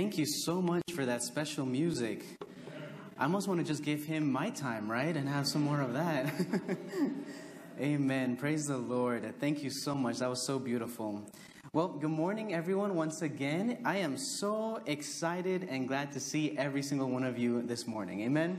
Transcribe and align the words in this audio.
Thank 0.00 0.16
you 0.16 0.24
so 0.24 0.62
much 0.62 0.84
for 0.94 1.04
that 1.04 1.22
special 1.22 1.66
music. 1.66 2.24
I 3.18 3.24
almost 3.24 3.48
want 3.48 3.60
to 3.60 3.66
just 3.66 3.82
give 3.82 4.02
him 4.02 4.32
my 4.32 4.48
time, 4.48 4.90
right? 4.90 5.14
And 5.14 5.28
have 5.28 5.46
some 5.46 5.60
more 5.60 5.82
of 5.82 5.92
that. 5.92 6.32
Amen. 7.78 8.38
Praise 8.38 8.66
the 8.66 8.78
Lord. 8.78 9.34
Thank 9.38 9.62
you 9.62 9.68
so 9.68 9.94
much. 9.94 10.20
That 10.20 10.30
was 10.30 10.40
so 10.40 10.58
beautiful. 10.58 11.22
Well, 11.74 11.88
good 11.88 12.08
morning, 12.08 12.54
everyone, 12.54 12.94
once 12.94 13.20
again. 13.20 13.76
I 13.84 13.98
am 13.98 14.16
so 14.16 14.80
excited 14.86 15.68
and 15.68 15.86
glad 15.86 16.12
to 16.12 16.18
see 16.18 16.56
every 16.56 16.82
single 16.82 17.10
one 17.10 17.22
of 17.22 17.36
you 17.36 17.60
this 17.60 17.86
morning. 17.86 18.22
Amen. 18.22 18.58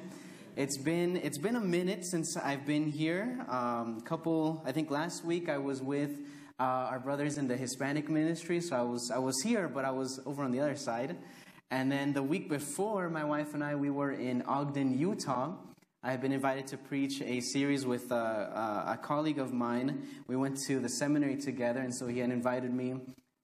It's 0.55 0.77
been 0.77 1.17
it's 1.17 1.39
been 1.39 1.55
a 1.55 1.59
minute 1.59 2.05
since 2.05 2.37
I've 2.37 2.67
been 2.67 2.85
here. 2.85 3.43
Um, 3.49 4.01
couple, 4.01 4.61
I 4.63 4.71
think 4.71 4.91
last 4.91 5.25
week 5.25 5.49
I 5.49 5.57
was 5.57 5.81
with 5.81 6.11
uh, 6.59 6.63
our 6.91 6.99
brothers 6.99 7.37
in 7.37 7.47
the 7.47 7.57
Hispanic 7.57 8.09
ministry, 8.09 8.61
so 8.61 8.75
I 8.75 8.81
was 8.81 9.11
I 9.11 9.17
was 9.17 9.41
here, 9.41 9.67
but 9.67 9.85
I 9.85 9.91
was 9.91 10.19
over 10.25 10.43
on 10.43 10.51
the 10.51 10.59
other 10.59 10.75
side. 10.75 11.17
And 11.69 11.91
then 11.91 12.13
the 12.13 12.23
week 12.23 12.49
before, 12.49 13.09
my 13.09 13.23
wife 13.23 13.53
and 13.53 13.63
I 13.63 13.75
we 13.75 13.89
were 13.89 14.11
in 14.11 14.41
Ogden, 14.43 14.97
Utah, 14.97 15.53
I 16.03 16.09
have 16.09 16.19
been 16.19 16.31
invited 16.31 16.65
to 16.67 16.77
preach 16.77 17.21
a 17.21 17.41
series 17.41 17.85
with 17.85 18.11
uh, 18.11 18.15
uh, 18.15 18.93
a 18.93 18.97
colleague 18.97 19.37
of 19.37 19.53
mine. 19.53 20.07
We 20.25 20.35
went 20.35 20.57
to 20.67 20.79
the 20.79 20.89
seminary 20.89 21.37
together, 21.37 21.79
and 21.79 21.93
so 21.93 22.07
he 22.07 22.17
had 22.17 22.31
invited 22.31 22.73
me. 22.73 22.95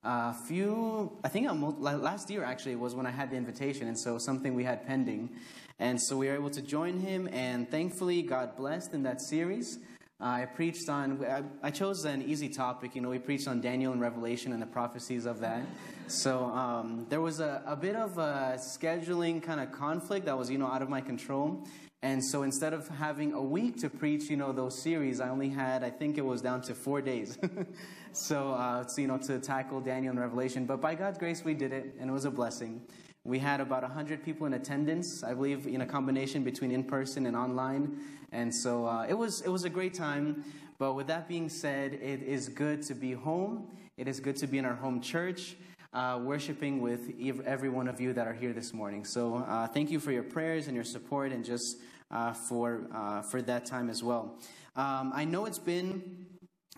A 0.02 0.34
few, 0.34 1.16
I 1.22 1.28
think 1.28 1.48
last 1.78 2.30
year 2.30 2.42
actually 2.42 2.74
was 2.74 2.96
when 2.96 3.06
I 3.06 3.12
had 3.12 3.30
the 3.30 3.36
invitation, 3.36 3.86
and 3.86 3.96
so 3.96 4.18
something 4.18 4.54
we 4.54 4.64
had 4.64 4.84
pending. 4.88 5.30
And 5.78 6.02
so 6.02 6.16
we 6.16 6.26
were 6.26 6.34
able 6.34 6.50
to 6.50 6.60
join 6.60 6.98
him, 6.98 7.28
and 7.32 7.70
thankfully, 7.70 8.22
God 8.22 8.56
blessed 8.56 8.92
in 8.92 9.04
that 9.04 9.20
series. 9.20 9.78
Uh, 10.20 10.24
I 10.24 10.46
preached 10.46 10.88
on, 10.88 11.24
I, 11.24 11.44
I, 11.62 11.70
chose 11.70 12.04
an 12.04 12.22
easy 12.22 12.48
topic. 12.48 12.96
You 12.96 13.02
know, 13.02 13.08
we 13.08 13.20
preached 13.20 13.46
on 13.46 13.60
Daniel 13.60 13.92
and 13.92 14.00
Revelation 14.00 14.52
and 14.52 14.60
the 14.60 14.66
prophecies 14.66 15.26
of 15.26 15.38
that. 15.40 15.62
So 16.08 16.46
um, 16.46 17.06
there 17.08 17.20
was 17.20 17.38
a, 17.38 17.62
a 17.64 17.76
bit 17.76 17.94
of 17.94 18.18
a 18.18 18.56
scheduling 18.58 19.40
kind 19.40 19.60
of 19.60 19.70
conflict 19.70 20.26
that 20.26 20.36
was, 20.36 20.50
you 20.50 20.58
know, 20.58 20.66
out 20.66 20.82
of 20.82 20.88
my 20.88 21.00
control. 21.00 21.64
And 22.02 22.24
so 22.24 22.42
instead 22.42 22.72
of 22.72 22.88
having 22.88 23.32
a 23.32 23.40
week 23.40 23.76
to 23.78 23.88
preach, 23.88 24.28
you 24.28 24.36
know, 24.36 24.50
those 24.50 24.82
series, 24.82 25.20
I 25.20 25.28
only 25.28 25.50
had, 25.50 25.84
I 25.84 25.90
think 25.90 26.18
it 26.18 26.24
was 26.24 26.42
down 26.42 26.62
to 26.62 26.74
four 26.74 27.00
days. 27.00 27.38
so, 28.12 28.54
uh, 28.54 28.88
so, 28.88 29.00
you 29.00 29.06
know, 29.06 29.18
to 29.18 29.38
tackle 29.38 29.80
Daniel 29.80 30.10
and 30.10 30.20
Revelation. 30.20 30.66
But 30.66 30.80
by 30.80 30.96
God's 30.96 31.18
grace, 31.18 31.44
we 31.44 31.54
did 31.54 31.72
it, 31.72 31.94
and 32.00 32.10
it 32.10 32.12
was 32.12 32.24
a 32.24 32.30
blessing. 32.32 32.82
We 33.28 33.38
had 33.38 33.60
about 33.60 33.82
100 33.82 34.24
people 34.24 34.46
in 34.46 34.54
attendance, 34.54 35.22
I 35.22 35.34
believe, 35.34 35.66
in 35.66 35.82
a 35.82 35.86
combination 35.86 36.44
between 36.44 36.70
in 36.70 36.82
person 36.82 37.26
and 37.26 37.36
online. 37.36 37.98
And 38.32 38.54
so 38.54 38.86
uh, 38.86 39.04
it, 39.06 39.12
was, 39.12 39.42
it 39.42 39.50
was 39.50 39.64
a 39.64 39.68
great 39.68 39.92
time. 39.92 40.44
But 40.78 40.94
with 40.94 41.08
that 41.08 41.28
being 41.28 41.50
said, 41.50 41.92
it 41.92 42.22
is 42.22 42.48
good 42.48 42.80
to 42.84 42.94
be 42.94 43.12
home. 43.12 43.68
It 43.98 44.08
is 44.08 44.18
good 44.18 44.36
to 44.36 44.46
be 44.46 44.56
in 44.56 44.64
our 44.64 44.76
home 44.76 45.02
church 45.02 45.56
uh, 45.92 46.18
worshiping 46.22 46.80
with 46.80 47.12
every 47.44 47.68
one 47.68 47.86
of 47.86 48.00
you 48.00 48.14
that 48.14 48.26
are 48.26 48.32
here 48.32 48.54
this 48.54 48.72
morning. 48.72 49.04
So 49.04 49.44
uh, 49.46 49.66
thank 49.66 49.90
you 49.90 50.00
for 50.00 50.10
your 50.10 50.22
prayers 50.22 50.66
and 50.66 50.74
your 50.74 50.84
support 50.84 51.30
and 51.30 51.44
just 51.44 51.76
uh, 52.10 52.32
for, 52.32 52.88
uh, 52.94 53.20
for 53.20 53.42
that 53.42 53.66
time 53.66 53.90
as 53.90 54.02
well. 54.02 54.38
Um, 54.74 55.12
I 55.14 55.26
know 55.26 55.44
it's 55.44 55.58
been 55.58 56.24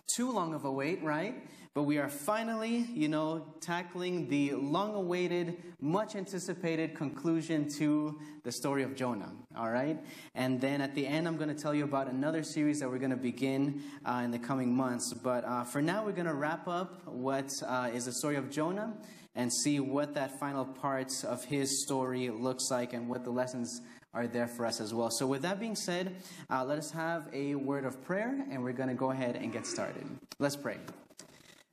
too 0.08 0.32
long 0.32 0.52
of 0.54 0.64
a 0.64 0.72
wait, 0.72 1.00
right? 1.04 1.46
But 1.72 1.84
we 1.84 1.98
are 1.98 2.08
finally, 2.08 2.86
you 2.92 3.06
know, 3.06 3.54
tackling 3.60 4.28
the 4.28 4.54
long 4.54 4.96
awaited, 4.96 5.62
much 5.80 6.16
anticipated 6.16 6.96
conclusion 6.96 7.68
to 7.78 8.18
the 8.42 8.50
story 8.50 8.82
of 8.82 8.96
Jonah, 8.96 9.32
all 9.56 9.70
right? 9.70 9.96
And 10.34 10.60
then 10.60 10.80
at 10.80 10.96
the 10.96 11.06
end, 11.06 11.28
I'm 11.28 11.36
going 11.36 11.48
to 11.48 11.54
tell 11.54 11.72
you 11.72 11.84
about 11.84 12.08
another 12.08 12.42
series 12.42 12.80
that 12.80 12.90
we're 12.90 12.98
going 12.98 13.12
to 13.12 13.16
begin 13.16 13.84
uh, 14.04 14.22
in 14.24 14.32
the 14.32 14.38
coming 14.38 14.74
months. 14.74 15.12
But 15.12 15.44
uh, 15.44 15.62
for 15.62 15.80
now, 15.80 16.04
we're 16.04 16.10
going 16.10 16.26
to 16.26 16.34
wrap 16.34 16.66
up 16.66 17.06
what 17.06 17.52
uh, 17.64 17.90
is 17.94 18.06
the 18.06 18.12
story 18.12 18.34
of 18.34 18.50
Jonah 18.50 18.92
and 19.36 19.52
see 19.52 19.78
what 19.78 20.14
that 20.14 20.40
final 20.40 20.64
part 20.64 21.24
of 21.24 21.44
his 21.44 21.84
story 21.84 22.30
looks 22.30 22.68
like 22.72 22.94
and 22.94 23.08
what 23.08 23.22
the 23.22 23.30
lessons 23.30 23.80
are 24.12 24.26
there 24.26 24.48
for 24.48 24.66
us 24.66 24.80
as 24.80 24.92
well. 24.92 25.08
So, 25.08 25.24
with 25.24 25.42
that 25.42 25.60
being 25.60 25.76
said, 25.76 26.16
uh, 26.50 26.64
let 26.64 26.78
us 26.78 26.90
have 26.90 27.28
a 27.32 27.54
word 27.54 27.84
of 27.84 28.02
prayer 28.02 28.44
and 28.50 28.64
we're 28.64 28.72
going 28.72 28.88
to 28.88 28.94
go 28.96 29.12
ahead 29.12 29.36
and 29.36 29.52
get 29.52 29.66
started. 29.66 30.04
Let's 30.40 30.56
pray. 30.56 30.78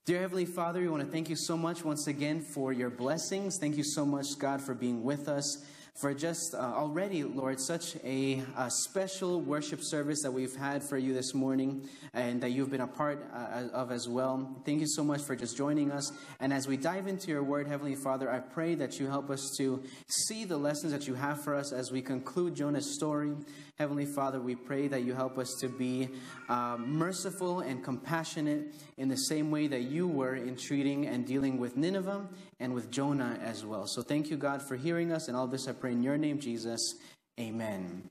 Dear 0.07 0.22
Heavenly 0.22 0.45
Father, 0.45 0.79
we 0.79 0.88
want 0.88 1.03
to 1.03 1.12
thank 1.12 1.29
you 1.29 1.35
so 1.35 1.57
much 1.57 1.84
once 1.84 2.07
again 2.07 2.40
for 2.40 2.72
your 2.72 2.90
blessings. 2.90 3.57
Thank 3.57 3.75
you 3.75 3.84
so 3.84 4.06
much, 4.06 4.40
God, 4.40 4.62
for 4.62 4.73
being 4.73 5.03
with 5.03 5.28
us. 5.28 5.66
For 5.95 6.13
just 6.13 6.56
uh, 6.56 6.59
already, 6.59 7.25
Lord, 7.25 7.59
such 7.59 7.97
a, 8.06 8.41
a, 8.56 8.72
special 8.72 9.41
worship 9.41 9.81
service 9.81 10.22
that 10.22 10.31
we've 10.31 10.56
had 10.56 10.81
for 10.81 10.97
you 10.97 11.13
this 11.13 11.34
morning 11.34 11.90
and 12.13 12.40
that 12.40 12.51
you've 12.51 12.69
been 12.69 12.81
a 12.81 12.88
part 12.88 13.28
uh, 13.34 13.68
of 13.73 13.91
as 13.91 14.07
well. 14.07 14.62
Thank 14.63 14.79
you 14.79 14.88
so 14.88 15.03
much 15.03 15.23
for 15.23 15.35
just 15.35 15.57
joining 15.57 15.91
us. 15.91 16.13
And 16.39 16.53
as 16.53 16.69
we 16.69 16.78
dive 16.78 17.07
into 17.07 17.29
your 17.29 17.44
word, 17.44 17.68
Heavenly 17.68 17.95
Father, 17.95 18.31
I 18.31 18.39
pray 18.39 18.75
that 18.75 19.01
you 19.01 19.07
help 19.07 19.29
us 19.29 19.57
to 19.57 19.84
see 20.07 20.45
the 20.45 20.57
lessons 20.57 20.94
that 20.94 21.07
you 21.07 21.16
have 21.16 21.44
for 21.44 21.53
us 21.53 21.74
as 21.74 21.91
we 21.91 22.01
conclude 22.01 22.56
Jonah's 22.56 22.94
story. 22.94 23.34
Heavenly 23.78 24.08
Father, 24.08 24.40
we 24.42 24.56
pray 24.56 24.88
that 24.88 25.04
you 25.04 25.14
help 25.14 25.38
us 25.38 25.54
to 25.62 25.70
be 25.70 26.10
uh, 26.50 26.78
merciful 26.80 27.60
and 27.60 27.84
compassionate 27.84 28.74
in 28.98 29.08
the 29.08 29.16
same 29.16 29.52
way 29.52 29.68
that 29.68 29.84
you 29.84 30.08
were 30.08 30.34
in 30.34 30.56
treating 30.56 31.06
and 31.06 31.28
dealing 31.28 31.60
with 31.60 31.78
Nineveh 31.78 32.28
and 32.60 32.74
with 32.74 32.90
Jonah 32.90 33.38
as 33.40 33.64
well. 33.64 33.86
So 33.86 34.02
thank 34.02 34.32
you, 34.32 34.38
God, 34.38 34.68
for 34.68 34.76
hearing 34.76 35.12
us. 35.12 35.28
And 35.28 35.38
all 35.38 35.46
this 35.46 35.68
I 35.68 35.74
pray 35.74 35.92
in 35.92 36.02
your 36.02 36.18
name, 36.18 36.40
Jesus. 36.40 36.96
Amen. 37.40 38.10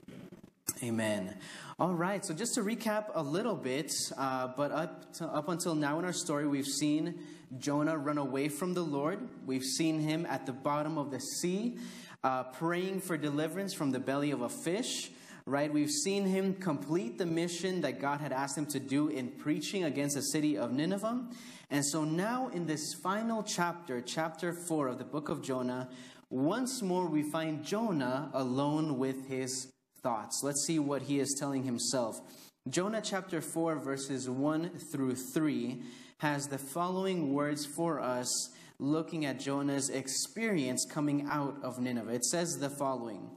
Amen. 0.85 1.37
All 1.81 1.95
right, 1.95 2.25
so 2.25 2.33
just 2.33 2.55
to 2.55 2.61
recap 2.61 3.07
a 3.17 3.23
little 3.23 3.57
bit, 3.57 3.93
uh, 4.17 4.47
but 4.57 4.71
up, 4.71 5.15
to, 5.15 5.25
up 5.25 5.49
until 5.49 5.75
now 5.75 5.99
in 5.99 6.05
our 6.05 6.13
story, 6.13 6.47
we've 6.47 6.65
seen 6.65 7.19
Jonah 7.59 7.99
run 7.99 8.19
away 8.19 8.49
from 8.51 8.75
the 8.75 8.83
Lord. 8.83 9.19
We've 9.45 9.65
seen 9.65 9.99
him 9.99 10.27
at 10.27 10.47
the 10.47 10.53
bottom 10.53 10.97
of 10.97 11.11
the 11.11 11.19
sea, 11.19 11.77
uh, 12.23 12.45
praying 12.45 13.01
for 13.01 13.17
deliverance 13.17 13.75
from 13.75 13.91
the 13.91 13.99
belly 13.99 14.31
of 14.31 14.43
a 14.43 14.49
fish 14.49 15.11
right? 15.47 15.73
We've 15.73 15.91
seen 15.91 16.27
him 16.27 16.55
complete 16.55 17.19
the 17.19 17.27
mission 17.27 17.81
that 17.83 18.01
God 18.01 18.21
had 18.21 18.33
asked 18.33 18.59
him 18.59 18.67
to 18.67 18.81
do 18.81 19.09
in 19.09 19.29
preaching 19.29 19.85
against 19.85 20.17
the 20.17 20.23
city 20.23 20.59
of 20.59 20.73
Nineveh. 20.73 21.25
And 21.71 21.85
so 21.85 22.05
now, 22.05 22.49
in 22.49 22.67
this 22.67 22.95
final 22.95 23.43
chapter, 23.43 24.01
chapter 24.01 24.53
4 24.53 24.89
of 24.89 24.99
the 24.99 25.05
book 25.05 25.29
of 25.29 25.43
Jonah, 25.43 25.89
once 26.31 26.83
more 26.83 27.07
we 27.07 27.23
find 27.23 27.65
Jonah 27.65 28.31
alone 28.35 28.99
with 28.99 29.29
his 29.29 29.73
thoughts. 30.03 30.41
Let's 30.43 30.65
see 30.67 30.79
what 30.79 31.03
he 31.03 31.21
is 31.21 31.37
telling 31.39 31.63
himself. 31.63 32.21
Jonah 32.69 33.01
chapter 33.01 33.41
4, 33.41 33.77
verses 33.77 34.29
1 34.29 34.71
through 34.91 35.15
3, 35.15 35.83
has 36.19 36.49
the 36.49 36.59
following 36.59 37.33
words 37.33 37.65
for 37.65 38.01
us 38.01 38.51
looking 38.79 39.25
at 39.25 39.39
Jonah's 39.39 39.89
experience 39.89 40.85
coming 40.85 41.27
out 41.31 41.57
of 41.63 41.79
Nineveh. 41.79 42.13
It 42.15 42.25
says 42.25 42.59
the 42.59 42.71
following 42.71 43.31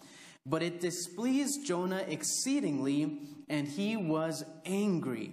but 0.45 0.63
it 0.63 0.79
displeased 0.81 1.65
Jonah 1.65 2.03
exceedingly, 2.07 3.19
and 3.49 3.67
he 3.67 3.97
was 3.97 4.43
angry. 4.65 5.31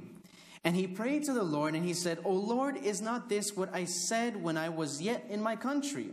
And 0.64 0.74
he 0.74 0.86
prayed 0.86 1.24
to 1.24 1.32
the 1.32 1.44
Lord, 1.44 1.74
and 1.74 1.84
he 1.84 1.94
said, 1.94 2.18
O 2.24 2.32
Lord, 2.32 2.76
is 2.76 3.00
not 3.00 3.28
this 3.28 3.56
what 3.56 3.72
I 3.72 3.84
said 3.84 4.42
when 4.42 4.56
I 4.56 4.68
was 4.68 5.00
yet 5.00 5.24
in 5.28 5.40
my 5.40 5.54
country? 5.54 6.10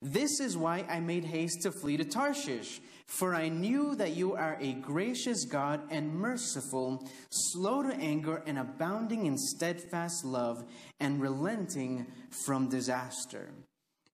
This 0.00 0.40
is 0.40 0.56
why 0.56 0.84
I 0.88 0.98
made 0.98 1.24
haste 1.24 1.62
to 1.62 1.70
flee 1.70 1.96
to 1.98 2.04
Tarshish, 2.04 2.80
for 3.06 3.34
I 3.34 3.48
knew 3.48 3.94
that 3.96 4.16
you 4.16 4.34
are 4.34 4.56
a 4.60 4.72
gracious 4.72 5.44
God 5.44 5.82
and 5.90 6.14
merciful, 6.14 7.06
slow 7.30 7.82
to 7.82 7.94
anger, 7.94 8.42
and 8.46 8.58
abounding 8.58 9.26
in 9.26 9.36
steadfast 9.36 10.24
love, 10.24 10.64
and 10.98 11.20
relenting 11.20 12.06
from 12.30 12.68
disaster. 12.68 13.50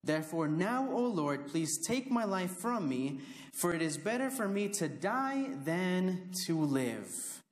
Therefore, 0.05 0.49
now, 0.49 0.91
O 0.91 1.03
Lord, 1.03 1.49
please 1.49 1.79
take 1.87 2.11
my 2.11 2.25
life 2.25 2.53
from 2.53 2.89
me, 2.89 3.21
for 3.59 3.75
it 3.75 3.83
is 3.83 3.99
better 3.99 4.31
for 4.31 4.47
me 4.47 4.69
to 4.69 4.89
die 4.89 5.49
than 5.65 6.31
to 6.47 6.61
live. 6.61 7.43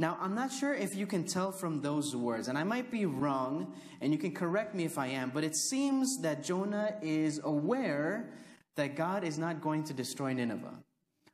Now, 0.00 0.18
I'm 0.20 0.34
not 0.34 0.52
sure 0.52 0.74
if 0.74 0.96
you 0.96 1.06
can 1.06 1.24
tell 1.24 1.52
from 1.52 1.80
those 1.80 2.14
words, 2.16 2.48
and 2.48 2.58
I 2.58 2.64
might 2.64 2.90
be 2.90 3.06
wrong, 3.06 3.72
and 4.00 4.12
you 4.12 4.18
can 4.18 4.34
correct 4.34 4.74
me 4.74 4.84
if 4.84 4.98
I 4.98 5.06
am, 5.06 5.30
but 5.30 5.44
it 5.44 5.54
seems 5.54 6.18
that 6.22 6.42
Jonah 6.42 6.96
is 7.02 7.40
aware 7.44 8.30
that 8.74 8.96
God 8.96 9.22
is 9.22 9.38
not 9.38 9.60
going 9.60 9.84
to 9.84 9.94
destroy 9.94 10.32
Nineveh. 10.32 10.74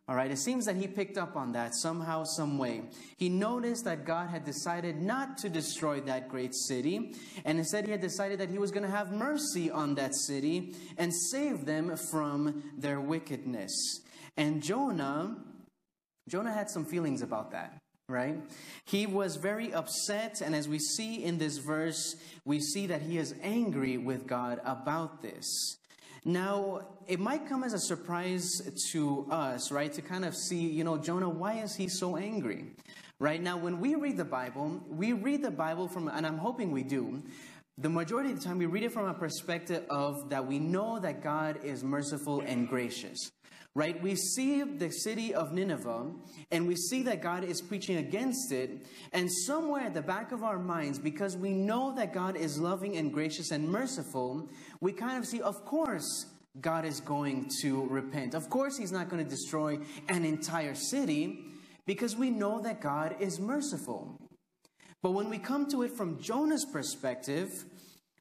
All 0.08 0.16
right, 0.16 0.30
it 0.30 0.38
seems 0.38 0.66
that 0.66 0.76
he 0.76 0.88
picked 0.88 1.16
up 1.16 1.36
on 1.36 1.52
that 1.52 1.74
somehow, 1.76 2.24
some 2.24 2.58
way. 2.58 2.82
He 3.16 3.28
noticed 3.28 3.84
that 3.84 4.04
God 4.04 4.30
had 4.30 4.44
decided 4.44 5.00
not 5.00 5.38
to 5.38 5.48
destroy 5.48 6.00
that 6.00 6.28
great 6.28 6.54
city, 6.54 7.14
and 7.44 7.58
instead 7.58 7.84
he 7.84 7.92
had 7.92 8.00
decided 8.00 8.40
that 8.40 8.50
he 8.50 8.58
was 8.58 8.72
going 8.72 8.82
to 8.82 8.90
have 8.90 9.12
mercy 9.12 9.70
on 9.70 9.94
that 9.94 10.14
city 10.14 10.74
and 10.98 11.14
save 11.14 11.66
them 11.66 11.96
from 11.96 12.64
their 12.76 13.00
wickedness. 13.00 14.00
And 14.36 14.60
Jonah, 14.60 15.36
Jonah 16.28 16.52
had 16.52 16.68
some 16.68 16.84
feelings 16.84 17.22
about 17.22 17.52
that 17.52 17.78
right? 18.08 18.36
He 18.84 19.06
was 19.06 19.36
very 19.36 19.72
upset, 19.72 20.42
and 20.42 20.54
as 20.54 20.68
we 20.68 20.78
see 20.78 21.24
in 21.24 21.38
this 21.38 21.56
verse, 21.58 22.14
we 22.44 22.60
see 22.60 22.86
that 22.88 23.02
he 23.02 23.16
is 23.16 23.34
angry 23.42 23.96
with 23.96 24.26
God 24.26 24.60
about 24.64 25.22
this. 25.22 25.78
Now, 26.24 26.86
it 27.08 27.18
might 27.18 27.48
come 27.48 27.64
as 27.64 27.72
a 27.72 27.80
surprise 27.80 28.48
to 28.92 29.26
us, 29.28 29.72
right, 29.72 29.92
to 29.92 30.02
kind 30.02 30.24
of 30.24 30.36
see, 30.36 30.60
you 30.60 30.84
know, 30.84 30.96
Jonah, 30.96 31.28
why 31.28 31.54
is 31.54 31.74
he 31.74 31.88
so 31.88 32.16
angry? 32.16 32.66
Right 33.18 33.42
now, 33.42 33.56
when 33.56 33.80
we 33.80 33.96
read 33.96 34.16
the 34.16 34.24
Bible, 34.24 34.80
we 34.88 35.12
read 35.12 35.42
the 35.42 35.50
Bible 35.50 35.88
from, 35.88 36.06
and 36.06 36.24
I'm 36.24 36.38
hoping 36.38 36.70
we 36.70 36.84
do, 36.84 37.22
the 37.76 37.88
majority 37.88 38.30
of 38.30 38.38
the 38.38 38.44
time 38.44 38.58
we 38.58 38.66
read 38.66 38.84
it 38.84 38.92
from 38.92 39.08
a 39.08 39.14
perspective 39.14 39.84
of 39.90 40.30
that 40.30 40.46
we 40.46 40.60
know 40.60 41.00
that 41.00 41.24
God 41.24 41.64
is 41.64 41.82
merciful 41.82 42.40
and 42.40 42.68
gracious. 42.68 43.32
Right? 43.74 44.00
We 44.02 44.16
see 44.16 44.62
the 44.62 44.90
city 44.90 45.32
of 45.32 45.52
Nineveh 45.52 46.10
and 46.50 46.68
we 46.68 46.76
see 46.76 47.02
that 47.04 47.22
God 47.22 47.42
is 47.42 47.62
preaching 47.62 47.96
against 47.96 48.52
it. 48.52 48.86
And 49.14 49.32
somewhere 49.32 49.86
at 49.86 49.94
the 49.94 50.02
back 50.02 50.30
of 50.30 50.44
our 50.44 50.58
minds, 50.58 50.98
because 50.98 51.38
we 51.38 51.54
know 51.54 51.94
that 51.96 52.12
God 52.12 52.36
is 52.36 52.58
loving 52.58 52.98
and 52.98 53.10
gracious 53.10 53.50
and 53.50 53.66
merciful, 53.66 54.50
we 54.80 54.92
kind 54.92 55.16
of 55.18 55.26
see, 55.26 55.40
of 55.40 55.64
course, 55.64 56.26
God 56.60 56.84
is 56.84 57.00
going 57.00 57.50
to 57.62 57.86
repent. 57.86 58.34
Of 58.34 58.50
course, 58.50 58.76
He's 58.76 58.92
not 58.92 59.08
going 59.08 59.24
to 59.24 59.30
destroy 59.30 59.78
an 60.08 60.26
entire 60.26 60.74
city 60.74 61.46
because 61.86 62.14
we 62.14 62.28
know 62.28 62.60
that 62.60 62.80
God 62.80 63.16
is 63.20 63.40
merciful. 63.40 64.18
But 65.02 65.12
when 65.12 65.30
we 65.30 65.38
come 65.38 65.68
to 65.70 65.82
it 65.82 65.90
from 65.90 66.20
Jonah's 66.20 66.64
perspective, 66.64 67.64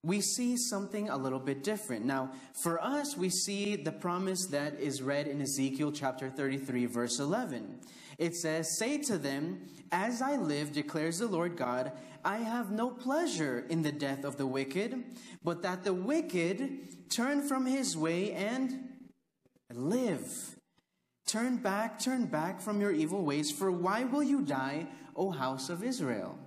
we 0.04 0.20
see 0.20 0.58
something 0.58 1.10
a 1.10 1.18
little 1.18 1.40
bit 1.40 1.64
different. 1.64 2.06
Now, 2.06 2.32
for 2.54 2.84
us, 2.84 3.16
we 3.16 3.30
see 3.30 3.76
the 3.76 3.92
promise 3.92 4.48
that 4.48 4.80
is 4.80 5.02
read 5.02 5.28
in 5.28 5.42
Ezekiel 5.42 5.92
chapter 5.92 6.30
33, 6.30 6.88
verse 6.88 7.20
11. 7.20 7.80
It 8.18 8.36
says, 8.36 8.78
Say 8.78 8.98
to 9.04 9.18
them, 9.18 9.68
As 9.92 10.22
I 10.22 10.38
live, 10.38 10.74
declares 10.74 11.20
the 11.20 11.28
Lord 11.28 11.56
God, 11.56 11.92
I 12.26 12.38
have 12.38 12.72
no 12.72 12.90
pleasure 12.90 13.66
in 13.70 13.84
the 13.84 13.92
death 13.92 14.24
of 14.24 14.38
the 14.38 14.48
wicked, 14.48 15.04
but 15.44 15.62
that 15.62 15.84
the 15.84 15.94
wicked 15.94 17.10
turn 17.10 17.48
from 17.48 17.66
his 17.66 17.96
way 17.96 18.32
and 18.32 18.90
live. 19.72 20.56
Turn 21.28 21.58
back, 21.58 22.00
turn 22.00 22.26
back 22.26 22.60
from 22.60 22.82
your 22.82 22.92
evil 22.92 23.24
ways, 23.24 23.52
for 23.52 23.72
why 23.72 24.04
will 24.04 24.24
you 24.24 24.42
die, 24.42 24.88
O 25.16 25.30
house 25.30 25.70
of 25.70 25.84
Israel? 25.84 26.38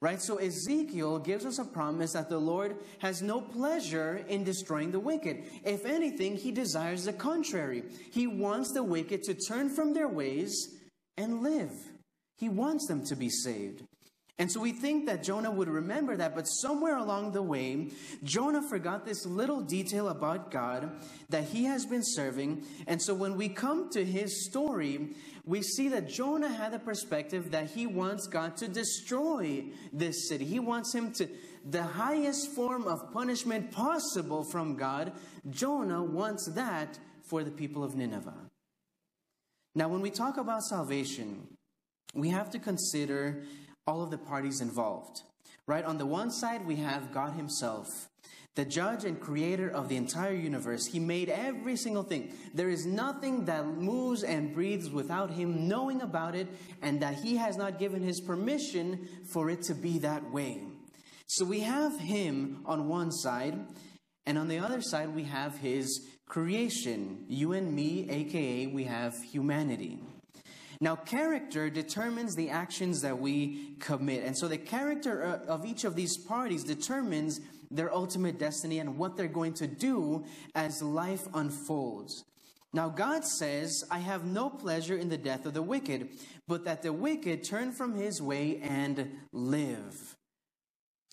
Right? 0.00 0.20
So 0.20 0.36
Ezekiel 0.36 1.18
gives 1.20 1.46
us 1.46 1.58
a 1.58 1.64
promise 1.64 2.12
that 2.12 2.28
the 2.28 2.38
Lord 2.38 2.76
has 2.98 3.22
no 3.22 3.40
pleasure 3.40 4.24
in 4.28 4.44
destroying 4.44 4.90
the 4.90 5.00
wicked. 5.00 5.44
If 5.64 5.86
anything, 5.86 6.36
he 6.36 6.52
desires 6.52 7.04
the 7.04 7.12
contrary. 7.12 7.84
He 8.12 8.26
wants 8.26 8.72
the 8.72 8.82
wicked 8.82 9.22
to 9.24 9.34
turn 9.34 9.70
from 9.70 9.94
their 9.94 10.08
ways 10.08 10.78
and 11.16 11.42
live. 11.42 11.72
He 12.36 12.48
wants 12.48 12.86
them 12.86 13.04
to 13.06 13.16
be 13.16 13.30
saved. 13.30 13.84
And 14.36 14.50
so 14.50 14.60
we 14.60 14.72
think 14.72 15.06
that 15.06 15.22
Jonah 15.22 15.50
would 15.50 15.68
remember 15.68 16.16
that, 16.16 16.34
but 16.34 16.48
somewhere 16.48 16.96
along 16.96 17.32
the 17.32 17.42
way, 17.42 17.90
Jonah 18.24 18.62
forgot 18.62 19.04
this 19.04 19.24
little 19.24 19.60
detail 19.60 20.08
about 20.08 20.50
God 20.50 20.90
that 21.28 21.44
he 21.44 21.64
has 21.66 21.86
been 21.86 22.02
serving. 22.02 22.64
And 22.88 23.00
so 23.00 23.14
when 23.14 23.36
we 23.36 23.48
come 23.48 23.90
to 23.90 24.04
his 24.04 24.44
story, 24.44 25.14
we 25.44 25.62
see 25.62 25.88
that 25.90 26.08
Jonah 26.08 26.52
had 26.52 26.72
the 26.72 26.80
perspective 26.80 27.52
that 27.52 27.70
he 27.70 27.86
wants 27.86 28.26
God 28.26 28.56
to 28.56 28.66
destroy 28.66 29.66
this 29.92 30.28
city. 30.28 30.44
He 30.44 30.58
wants 30.58 30.92
him 30.92 31.12
to, 31.12 31.28
the 31.64 31.84
highest 31.84 32.50
form 32.50 32.88
of 32.88 33.12
punishment 33.12 33.70
possible 33.70 34.42
from 34.42 34.74
God. 34.74 35.12
Jonah 35.48 36.02
wants 36.02 36.50
that 36.54 36.98
for 37.22 37.44
the 37.44 37.52
people 37.52 37.84
of 37.84 37.94
Nineveh. 37.94 38.34
Now, 39.76 39.88
when 39.88 40.00
we 40.00 40.10
talk 40.10 40.38
about 40.38 40.62
salvation, 40.64 41.46
we 42.14 42.30
have 42.30 42.50
to 42.50 42.58
consider 42.58 43.44
all 43.86 44.02
of 44.02 44.10
the 44.10 44.18
parties 44.18 44.60
involved. 44.60 45.22
Right? 45.66 45.84
On 45.84 45.98
the 45.98 46.06
one 46.06 46.30
side, 46.30 46.66
we 46.66 46.76
have 46.76 47.12
God 47.12 47.34
Himself, 47.34 48.10
the 48.54 48.66
judge 48.66 49.04
and 49.04 49.18
creator 49.18 49.70
of 49.70 49.88
the 49.88 49.96
entire 49.96 50.34
universe. 50.34 50.86
He 50.86 51.00
made 51.00 51.30
every 51.30 51.76
single 51.76 52.02
thing. 52.02 52.34
There 52.52 52.68
is 52.68 52.84
nothing 52.84 53.46
that 53.46 53.66
moves 53.66 54.22
and 54.22 54.54
breathes 54.54 54.90
without 54.90 55.30
Him 55.30 55.66
knowing 55.66 56.02
about 56.02 56.34
it 56.34 56.48
and 56.82 57.00
that 57.00 57.14
He 57.14 57.36
has 57.36 57.56
not 57.56 57.78
given 57.78 58.02
His 58.02 58.20
permission 58.20 59.08
for 59.32 59.48
it 59.48 59.62
to 59.62 59.74
be 59.74 59.98
that 60.00 60.30
way. 60.30 60.60
So 61.26 61.46
we 61.46 61.60
have 61.60 61.98
Him 61.98 62.60
on 62.66 62.88
one 62.88 63.10
side, 63.10 63.58
and 64.26 64.36
on 64.36 64.48
the 64.48 64.58
other 64.58 64.82
side, 64.82 65.14
we 65.14 65.24
have 65.24 65.56
His 65.56 66.06
creation. 66.26 67.24
You 67.28 67.52
and 67.52 67.74
me, 67.74 68.08
aka, 68.10 68.66
we 68.66 68.84
have 68.84 69.14
humanity. 69.22 69.98
Now, 70.84 70.96
character 70.96 71.70
determines 71.70 72.36
the 72.36 72.50
actions 72.50 73.00
that 73.00 73.18
we 73.18 73.74
commit. 73.80 74.22
And 74.22 74.36
so 74.36 74.48
the 74.48 74.58
character 74.58 75.24
uh, 75.24 75.50
of 75.50 75.64
each 75.64 75.84
of 75.84 75.96
these 75.96 76.18
parties 76.18 76.62
determines 76.62 77.40
their 77.70 77.90
ultimate 77.90 78.38
destiny 78.38 78.80
and 78.80 78.98
what 78.98 79.16
they're 79.16 79.26
going 79.26 79.54
to 79.54 79.66
do 79.66 80.26
as 80.54 80.82
life 80.82 81.26
unfolds. 81.32 82.22
Now, 82.74 82.90
God 82.90 83.24
says, 83.24 83.82
I 83.90 84.00
have 84.00 84.26
no 84.26 84.50
pleasure 84.50 84.94
in 84.94 85.08
the 85.08 85.16
death 85.16 85.46
of 85.46 85.54
the 85.54 85.62
wicked, 85.62 86.10
but 86.46 86.66
that 86.66 86.82
the 86.82 86.92
wicked 86.92 87.44
turn 87.44 87.72
from 87.72 87.94
his 87.94 88.20
way 88.20 88.60
and 88.62 89.10
live. 89.32 90.14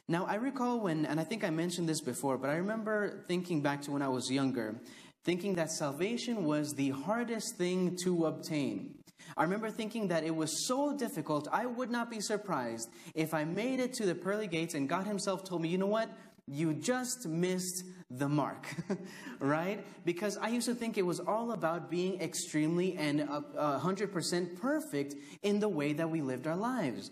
Now, 0.09 0.25
I 0.25 0.35
recall 0.35 0.81
when, 0.81 1.05
and 1.05 1.17
I 1.17 1.23
think 1.23 1.45
I 1.45 1.49
mentioned 1.49 1.87
this 1.87 2.01
before, 2.01 2.37
but 2.37 2.49
I 2.49 2.55
remember 2.55 3.23
thinking 3.29 3.61
back 3.61 3.83
to 3.83 3.91
when 3.91 4.01
I 4.01 4.09
was 4.09 4.29
younger, 4.29 4.81
thinking 5.23 5.55
that 5.55 5.71
salvation 5.71 6.43
was 6.43 6.73
the 6.73 6.89
hardest 6.89 7.55
thing 7.55 7.95
to 8.03 8.25
obtain. 8.25 8.95
I 9.41 9.43
remember 9.43 9.71
thinking 9.71 10.09
that 10.09 10.23
it 10.23 10.35
was 10.35 10.67
so 10.67 10.95
difficult, 10.95 11.47
I 11.51 11.65
would 11.65 11.89
not 11.89 12.11
be 12.11 12.19
surprised 12.19 12.91
if 13.15 13.33
I 13.33 13.43
made 13.43 13.79
it 13.79 13.91
to 13.93 14.05
the 14.05 14.13
pearly 14.13 14.45
gates 14.45 14.75
and 14.75 14.87
God 14.87 15.07
Himself 15.07 15.43
told 15.43 15.63
me, 15.63 15.69
you 15.69 15.79
know 15.79 15.87
what? 15.87 16.11
You 16.47 16.75
just 16.75 17.27
missed 17.27 17.83
the 18.11 18.29
mark, 18.29 18.67
right? 19.39 19.83
Because 20.05 20.37
I 20.37 20.49
used 20.49 20.67
to 20.67 20.75
think 20.75 20.95
it 20.95 21.07
was 21.07 21.19
all 21.19 21.53
about 21.53 21.89
being 21.89 22.21
extremely 22.21 22.95
and 22.97 23.21
uh, 23.21 23.41
a 23.57 23.79
hundred 23.79 24.13
percent 24.13 24.61
perfect 24.61 25.15
in 25.41 25.59
the 25.59 25.69
way 25.69 25.93
that 25.93 26.07
we 26.07 26.21
lived 26.21 26.45
our 26.45 26.55
lives. 26.55 27.09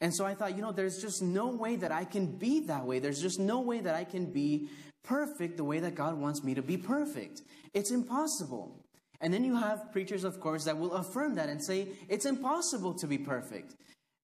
And 0.00 0.14
so 0.14 0.24
I 0.24 0.36
thought, 0.36 0.54
you 0.54 0.62
know, 0.62 0.70
there's 0.70 1.02
just 1.02 1.22
no 1.22 1.48
way 1.48 1.74
that 1.74 1.90
I 1.90 2.04
can 2.04 2.26
be 2.38 2.60
that 2.66 2.86
way. 2.86 3.00
There's 3.00 3.20
just 3.20 3.40
no 3.40 3.58
way 3.60 3.80
that 3.80 3.96
I 3.96 4.04
can 4.04 4.26
be 4.26 4.68
perfect 5.02 5.56
the 5.56 5.64
way 5.64 5.80
that 5.80 5.96
God 5.96 6.20
wants 6.20 6.44
me 6.44 6.54
to 6.54 6.62
be 6.62 6.76
perfect. 6.76 7.42
It's 7.72 7.90
impossible. 7.90 8.83
And 9.20 9.32
then 9.32 9.44
you 9.44 9.56
have 9.56 9.92
preachers, 9.92 10.24
of 10.24 10.40
course, 10.40 10.64
that 10.64 10.78
will 10.78 10.92
affirm 10.92 11.36
that 11.36 11.48
and 11.48 11.62
say, 11.62 11.88
it's 12.08 12.26
impossible 12.26 12.94
to 12.94 13.06
be 13.06 13.18
perfect. 13.18 13.74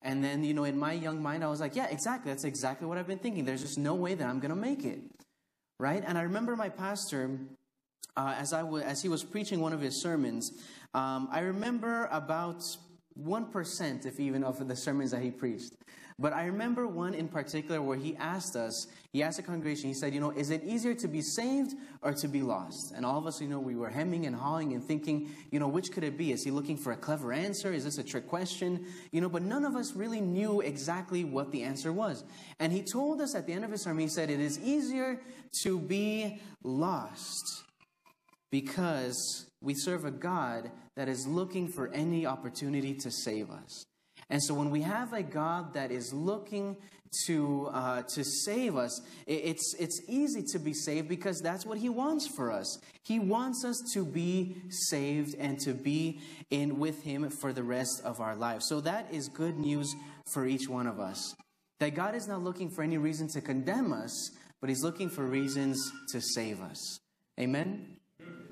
And 0.03 0.25
then, 0.25 0.45
you 0.45 0.55
know, 0.55 0.65
in 0.65 0.79
my 0.79 0.93
young 0.93 1.23
mind, 1.23 1.45
I 1.45 1.49
was 1.49 1.61
like, 1.61 1.77
yeah, 1.77 1.87
exactly. 1.87 2.31
That's 2.33 2.45
exactly 2.45 2.87
what 2.87 2.99
I've 2.99 3.07
been 3.07 3.19
thinking. 3.19 3.45
There's 3.45 3.63
just 3.63 3.79
no 3.79 3.95
way 3.95 4.15
that 4.15 4.27
I'm 4.27 4.41
going 4.41 4.51
to 4.51 4.57
make 4.57 4.85
it. 4.85 5.01
Right? 5.79 6.03
And 6.07 6.19
I 6.19 6.23
remember 6.23 6.57
my 6.57 6.69
pastor, 6.69 7.39
uh, 8.17 8.35
as, 8.37 8.53
I 8.53 8.61
w- 8.61 8.85
as 8.85 9.03
he 9.03 9.09
was 9.09 9.25
preaching 9.25 9.61
one 9.61 9.73
of 9.73 9.81
his 9.81 10.01
sermons, 10.01 10.53
um, 10.95 11.29
I 11.31 11.41
remember 11.41 12.09
about 12.11 12.65
1%, 13.19 14.07
if 14.07 14.21
even, 14.21 14.45
of 14.45 14.67
the 14.67 14.77
sermons 14.77 15.11
that 15.11 15.23
he 15.23 15.31
preached. 15.31 15.73
But 16.21 16.35
I 16.35 16.45
remember 16.45 16.87
one 16.87 17.15
in 17.15 17.29
particular 17.29 17.81
where 17.81 17.97
he 17.97 18.15
asked 18.17 18.55
us, 18.55 18.87
he 19.11 19.23
asked 19.23 19.39
the 19.39 19.43
congregation, 19.43 19.89
he 19.89 19.95
said, 19.95 20.13
you 20.13 20.21
know, 20.21 20.33
is 20.33 20.51
it 20.51 20.63
easier 20.65 20.93
to 20.97 21.09
be 21.09 21.23
saved 21.23 21.75
or 22.03 22.13
to 22.13 22.29
be 22.29 22.43
lost? 22.43 22.93
And 22.95 23.07
all 23.07 23.17
of 23.17 23.27
us, 23.27 23.41
you 23.41 23.49
know, 23.49 23.59
we 23.59 23.75
were 23.75 23.89
hemming 23.89 24.27
and 24.27 24.37
hawing 24.37 24.75
and 24.75 24.85
thinking, 24.85 25.31
you 25.51 25.59
know, 25.59 25.67
which 25.67 25.93
could 25.93 26.05
it 26.05 26.19
be? 26.19 26.31
Is 26.31 26.45
he 26.45 26.51
looking 26.51 26.77
for 26.77 26.93
a 26.93 26.97
clever 26.97 27.33
answer? 27.33 27.73
Is 27.73 27.85
this 27.85 27.97
a 27.97 28.05
trick 28.05 28.29
question? 28.29 28.85
You 29.13 29.23
know, 29.23 29.31
but 29.31 29.41
none 29.41 29.65
of 29.65 29.75
us 29.77 29.95
really 29.95 30.21
knew 30.21 30.61
exactly 30.61 31.25
what 31.25 31.53
the 31.53 31.63
answer 31.63 31.91
was. 31.91 32.23
And 32.59 32.71
he 32.71 32.83
told 32.83 33.23
us 33.23 33.35
at 33.35 33.47
the 33.47 33.55
end 33.55 33.65
of 33.65 33.71
his 33.71 33.83
sermon, 33.83 34.03
he 34.03 34.09
said, 34.09 34.29
it 34.29 34.41
is 34.41 34.61
easier 34.61 35.23
to 35.63 35.79
be 35.79 36.43
lost 36.63 37.65
because 38.51 39.47
we 39.63 39.73
serve 39.73 40.05
a 40.05 40.11
God 40.11 40.71
that 40.97 41.09
is 41.09 41.27
looking 41.27 41.67
for 41.67 41.89
any 41.95 42.27
opportunity 42.27 42.93
to 42.93 43.11
save 43.11 43.51
us. 43.51 43.87
And 44.31 44.43
so 44.43 44.55
when 44.55 44.71
we 44.71 44.83
have 44.83 45.13
a 45.13 45.23
God 45.23 45.75
that 45.75 45.91
is 45.91 46.13
looking 46.13 46.77
to, 47.27 47.69
uh, 47.73 48.03
to 48.03 48.25
save 48.25 48.77
us, 48.77 49.01
it's, 49.27 49.75
it's 49.79 50.01
easy 50.09 50.43
to 50.53 50.61
be 50.61 50.73
saved 50.73 51.09
because 51.09 51.41
that's 51.41 51.67
what 51.67 51.79
He 51.79 51.89
wants 51.89 52.29
for 52.29 52.53
us. 52.53 52.79
He 53.03 53.19
wants 53.19 53.65
us 53.65 53.83
to 53.95 54.05
be 54.05 54.57
saved 54.71 55.35
and 55.35 55.59
to 55.61 55.75
be 55.75 56.21
in 56.51 56.79
with 56.79 57.03
Him 57.03 57.29
for 57.29 57.53
the 57.53 57.65
rest 57.65 58.03
of 58.05 58.21
our 58.21 58.37
lives. 58.37 58.69
So 58.69 58.81
that 58.83 59.13
is 59.13 59.29
good 59.29 59.59
news 59.59 59.93
for 60.33 60.47
each 60.47 60.69
one 60.69 60.87
of 60.87 61.01
us. 61.01 61.35
That 61.81 61.95
God 61.95 62.15
is 62.15 62.29
not 62.29 62.43
looking 62.43 62.71
for 62.71 62.83
any 62.83 62.99
reason 62.99 63.27
to 63.29 63.41
condemn 63.41 63.93
us, 63.93 64.31
but 64.61 64.69
He's 64.69 64.85
looking 64.85 65.09
for 65.09 65.25
reasons 65.25 65.91
to 66.13 66.21
save 66.21 66.61
us. 66.63 67.01
Amen? 67.39 67.97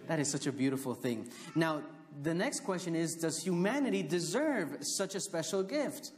That 0.08 0.18
is 0.18 0.28
such 0.28 0.46
a 0.46 0.52
beautiful 0.52 0.94
thing. 0.94 1.28
Now, 1.54 1.82
the 2.22 2.34
next 2.34 2.60
question 2.60 2.94
is 2.94 3.14
Does 3.14 3.42
humanity 3.42 4.02
deserve 4.02 4.78
such 4.80 5.14
a 5.14 5.20
special 5.20 5.62
gift? 5.62 6.12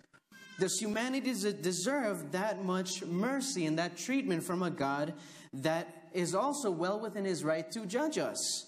Does 0.59 0.79
humanity 0.79 1.33
deserve 1.63 2.33
that 2.33 2.65
much 2.65 3.03
mercy 3.05 3.65
and 3.65 3.79
that 3.79 3.97
treatment 3.97 4.43
from 4.43 4.63
a 4.63 4.71
God 4.71 5.15
that 5.55 6.11
is 6.13 6.35
also 6.35 6.71
well 6.71 7.01
within 7.01 7.25
his 7.25 7.43
right 7.45 7.71
to 7.73 7.87
judge 7.87 8.19
us? 8.19 8.67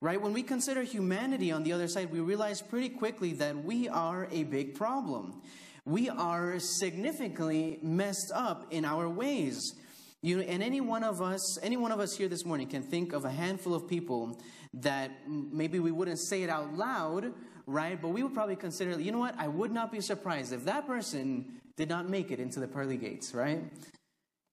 Right? 0.00 0.20
When 0.20 0.32
we 0.32 0.42
consider 0.42 0.82
humanity 0.82 1.52
on 1.52 1.62
the 1.62 1.72
other 1.72 1.88
side, 1.88 2.10
we 2.10 2.20
realize 2.20 2.62
pretty 2.62 2.88
quickly 2.90 3.32
that 3.34 3.64
we 3.64 3.88
are 3.88 4.28
a 4.30 4.44
big 4.44 4.74
problem. 4.74 5.42
We 5.84 6.08
are 6.08 6.58
significantly 6.58 7.78
messed 7.82 8.32
up 8.34 8.66
in 8.70 8.84
our 8.84 9.08
ways. 9.08 9.74
You 10.22 10.38
know, 10.38 10.42
and 10.42 10.62
any 10.62 10.80
one 10.80 11.04
of 11.04 11.22
us, 11.22 11.58
any 11.62 11.76
one 11.76 11.92
of 11.92 12.00
us 12.00 12.16
here 12.16 12.28
this 12.28 12.44
morning 12.44 12.66
can 12.66 12.82
think 12.82 13.12
of 13.12 13.24
a 13.24 13.30
handful 13.30 13.74
of 13.74 13.86
people 13.86 14.40
that 14.80 15.10
maybe 15.28 15.78
we 15.78 15.90
wouldn't 15.90 16.18
say 16.18 16.42
it 16.42 16.50
out 16.50 16.74
loud, 16.74 17.32
right? 17.66 18.00
But 18.00 18.08
we 18.08 18.22
would 18.22 18.34
probably 18.34 18.56
consider, 18.56 19.00
you 19.00 19.12
know 19.12 19.18
what? 19.18 19.34
I 19.38 19.48
would 19.48 19.72
not 19.72 19.90
be 19.90 20.00
surprised 20.00 20.52
if 20.52 20.64
that 20.64 20.86
person 20.86 21.60
did 21.76 21.88
not 21.88 22.08
make 22.08 22.30
it 22.30 22.40
into 22.40 22.60
the 22.60 22.68
pearly 22.68 22.96
gates, 22.96 23.34
right? 23.34 23.62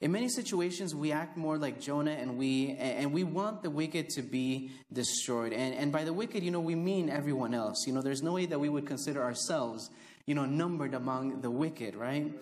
In 0.01 0.12
many 0.12 0.27
situations, 0.27 0.94
we 0.94 1.13
act 1.13 1.38
more 1.38 1.58
like 1.58 1.80
Jonah 1.80 2.12
and 2.12 2.38
we, 2.38 2.75
and 2.77 3.13
we 3.13 3.24
want 3.24 3.63
the 3.63 3.70
wicked 3.70 4.10
to 4.12 4.22
be 4.22 4.72
destroyed. 4.92 5.53
And, 5.53 5.74
and 5.75 5.92
by 5.94 6.03
the 6.03 6.12
wicked, 6.12 6.44
you 6.44 6.51
know, 6.51 6.60
we 6.60 6.75
mean 6.75 7.10
everyone 7.10 7.53
else. 7.53 7.86
You 7.88 7.94
know, 7.94 8.01
there's 8.01 8.22
no 8.22 8.34
way 8.34 8.46
that 8.46 8.60
we 8.60 8.68
would 8.68 8.86
consider 8.86 9.24
ourselves, 9.24 9.89
you 10.25 10.36
know, 10.36 10.46
numbered 10.46 10.94
among 10.94 11.39
the 11.39 11.50
wicked, 11.50 11.96
right? 11.96 12.34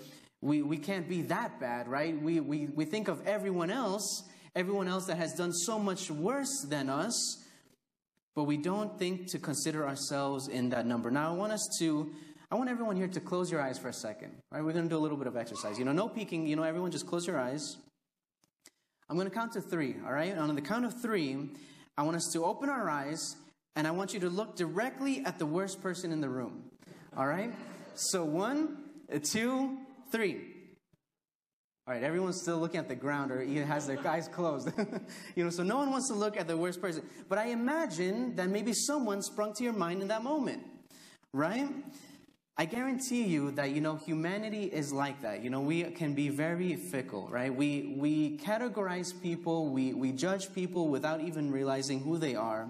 We, 0.41 0.63
we 0.63 0.77
can't 0.77 1.07
be 1.07 1.21
that 1.23 1.59
bad, 1.59 1.87
right? 1.87 2.19
We, 2.19 2.39
we, 2.39 2.65
we 2.65 2.85
think 2.85 3.07
of 3.07 3.27
everyone 3.27 3.69
else, 3.69 4.23
everyone 4.55 4.87
else 4.87 5.05
that 5.05 5.17
has 5.17 5.33
done 5.35 5.53
so 5.53 5.77
much 5.77 6.09
worse 6.09 6.65
than 6.67 6.89
us, 6.89 7.43
but 8.35 8.43
we 8.43 8.57
don't 8.57 8.97
think 8.97 9.27
to 9.27 9.39
consider 9.39 9.87
ourselves 9.87 10.47
in 10.47 10.69
that 10.69 10.85
number. 10.85 11.11
Now, 11.11 11.33
I 11.33 11.35
want 11.35 11.53
us 11.53 11.67
to 11.79 12.11
I 12.51 12.55
want 12.55 12.69
everyone 12.69 12.97
here 12.97 13.07
to 13.07 13.21
close 13.21 13.49
your 13.49 13.61
eyes 13.61 13.79
for 13.79 13.87
a 13.87 13.93
second. 13.93 14.33
Right? 14.51 14.61
We're 14.61 14.73
going 14.73 14.83
to 14.83 14.89
do 14.89 14.97
a 14.97 14.99
little 14.99 15.15
bit 15.15 15.27
of 15.27 15.37
exercise. 15.37 15.79
You 15.79 15.85
know, 15.85 15.93
no 15.93 16.09
peeking. 16.09 16.47
You 16.47 16.57
know, 16.57 16.63
everyone 16.63 16.91
just 16.91 17.07
close 17.07 17.25
your 17.25 17.39
eyes. 17.39 17.77
I'm 19.09 19.15
going 19.15 19.29
to 19.29 19.33
count 19.33 19.53
to 19.53 19.61
three, 19.61 19.95
all 20.05 20.11
right? 20.11 20.31
And 20.31 20.39
on 20.39 20.53
the 20.55 20.61
count 20.61 20.83
of 20.83 21.01
three, 21.01 21.49
I 21.97 22.03
want 22.03 22.17
us 22.17 22.29
to 22.33 22.43
open 22.45 22.69
our 22.69 22.89
eyes 22.89 23.35
and 23.75 23.87
I 23.87 23.91
want 23.91 24.13
you 24.13 24.19
to 24.21 24.29
look 24.29 24.55
directly 24.55 25.23
at 25.25 25.39
the 25.39 25.45
worst 25.45 25.81
person 25.81 26.11
in 26.11 26.19
the 26.19 26.29
room, 26.29 26.63
all 27.17 27.27
right? 27.27 27.53
So 27.95 28.23
one, 28.23 28.77
two, 29.23 29.77
three. 30.11 30.60
All 31.87 31.95
right, 31.95 32.03
everyone's 32.03 32.39
still 32.39 32.59
looking 32.59 32.79
at 32.79 32.87
the 32.87 32.95
ground 32.95 33.31
or 33.31 33.43
has 33.43 33.87
their 33.87 34.07
eyes 34.07 34.27
closed. 34.27 34.69
you 35.35 35.43
know, 35.43 35.49
so 35.49 35.63
no 35.63 35.77
one 35.77 35.89
wants 35.89 36.07
to 36.09 36.13
look 36.13 36.37
at 36.37 36.47
the 36.47 36.55
worst 36.55 36.79
person. 36.79 37.03
But 37.27 37.39
I 37.39 37.47
imagine 37.47 38.35
that 38.35 38.49
maybe 38.49 38.71
someone 38.71 39.23
sprung 39.23 39.53
to 39.53 39.63
your 39.63 39.73
mind 39.73 40.03
in 40.03 40.07
that 40.09 40.23
moment, 40.23 40.61
right? 41.33 41.67
I 42.55 42.65
guarantee 42.65 43.23
you 43.23 43.49
that, 43.53 43.71
you 43.71 43.81
know, 43.81 43.95
humanity 43.95 44.65
is 44.65 44.93
like 44.93 45.23
that. 45.23 45.43
You 45.43 45.49
know, 45.49 45.61
we 45.61 45.81
can 45.85 46.13
be 46.13 46.29
very 46.29 46.75
fickle, 46.75 47.27
right? 47.31 47.53
We, 47.53 47.95
we 47.97 48.37
categorize 48.37 49.19
people, 49.19 49.69
we, 49.69 49.95
we 49.95 50.11
judge 50.11 50.53
people 50.53 50.87
without 50.87 51.21
even 51.21 51.51
realizing 51.51 52.01
who 52.01 52.19
they 52.19 52.35
are. 52.35 52.69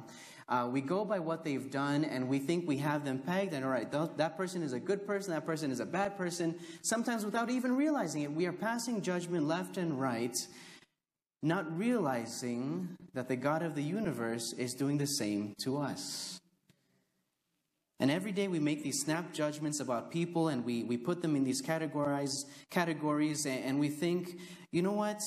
Uh, 0.52 0.68
we 0.68 0.82
go 0.82 1.06
by 1.06 1.18
what 1.18 1.46
they've 1.46 1.72
done 1.72 2.04
and 2.04 2.28
we 2.28 2.38
think 2.38 2.68
we 2.68 2.76
have 2.76 3.06
them 3.06 3.18
pegged 3.18 3.54
and 3.54 3.64
all 3.64 3.72
right, 3.72 3.90
th- 3.90 4.10
that 4.18 4.36
person 4.36 4.62
is 4.62 4.74
a 4.74 4.80
good 4.82 5.08
person, 5.08 5.34
that 5.34 5.46
person 5.46 5.72
is 5.72 5.80
a 5.80 5.86
bad 5.86 6.18
person. 6.18 6.54
Sometimes 6.82 7.24
without 7.24 7.50
even 7.50 7.74
realizing 7.74 8.24
it, 8.24 8.32
we 8.34 8.46
are 8.46 8.52
passing 8.52 9.02
judgment 9.02 9.48
left 9.48 9.78
and 9.78 9.98
right, 9.98 10.36
not 11.42 11.78
realizing 11.78 12.98
that 13.14 13.30
the 13.30 13.38
God 13.38 13.62
of 13.64 13.76
the 13.76 13.82
universe 13.82 14.52
is 14.52 14.74
doing 14.74 14.98
the 14.98 15.08
same 15.08 15.54
to 15.62 15.78
us. 15.78 16.42
And 18.02 18.12
every 18.12 18.34
day 18.34 18.50
we 18.50 18.60
make 18.60 18.84
these 18.84 19.00
snap 19.00 19.32
judgments 19.32 19.80
about 19.80 20.12
people 20.12 20.50
and 20.50 20.66
we, 20.66 20.84
we 20.84 20.98
put 20.98 21.22
them 21.22 21.38
in 21.38 21.46
these 21.46 21.62
categories, 21.62 22.46
categories 22.70 23.46
and, 23.46 23.64
and 23.64 23.80
we 23.80 23.88
think, 23.88 24.38
you 24.74 24.82
know 24.82 24.92
what? 24.92 25.22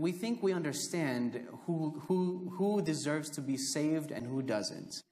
We 0.00 0.12
think 0.12 0.42
we 0.42 0.52
understand 0.52 1.46
who, 1.66 2.02
who, 2.06 2.52
who 2.56 2.82
deserves 2.82 3.30
to 3.30 3.40
be 3.40 3.56
saved 3.56 4.10
and 4.10 4.26
who 4.26 4.42
doesn't. 4.42 5.02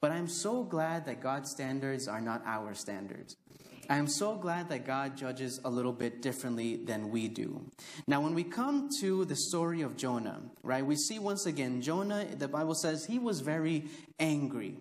But 0.00 0.12
I'm 0.12 0.28
so 0.28 0.62
glad 0.62 1.06
that 1.06 1.20
God's 1.20 1.50
standards 1.50 2.06
are 2.08 2.20
not 2.20 2.42
our 2.44 2.74
standards. 2.74 3.36
I 3.90 3.96
am 3.96 4.06
so 4.06 4.36
glad 4.36 4.68
that 4.68 4.86
God 4.86 5.16
judges 5.16 5.60
a 5.64 5.70
little 5.70 5.92
bit 5.92 6.20
differently 6.20 6.76
than 6.76 7.10
we 7.10 7.26
do. 7.26 7.70
Now, 8.06 8.20
when 8.20 8.34
we 8.34 8.44
come 8.44 8.90
to 9.00 9.24
the 9.24 9.34
story 9.34 9.80
of 9.80 9.96
Jonah, 9.96 10.42
right, 10.62 10.84
we 10.84 10.94
see 10.94 11.18
once 11.18 11.46
again, 11.46 11.80
Jonah, 11.80 12.26
the 12.36 12.48
Bible 12.48 12.74
says 12.74 13.06
he 13.06 13.18
was 13.18 13.40
very 13.40 13.86
angry. 14.20 14.76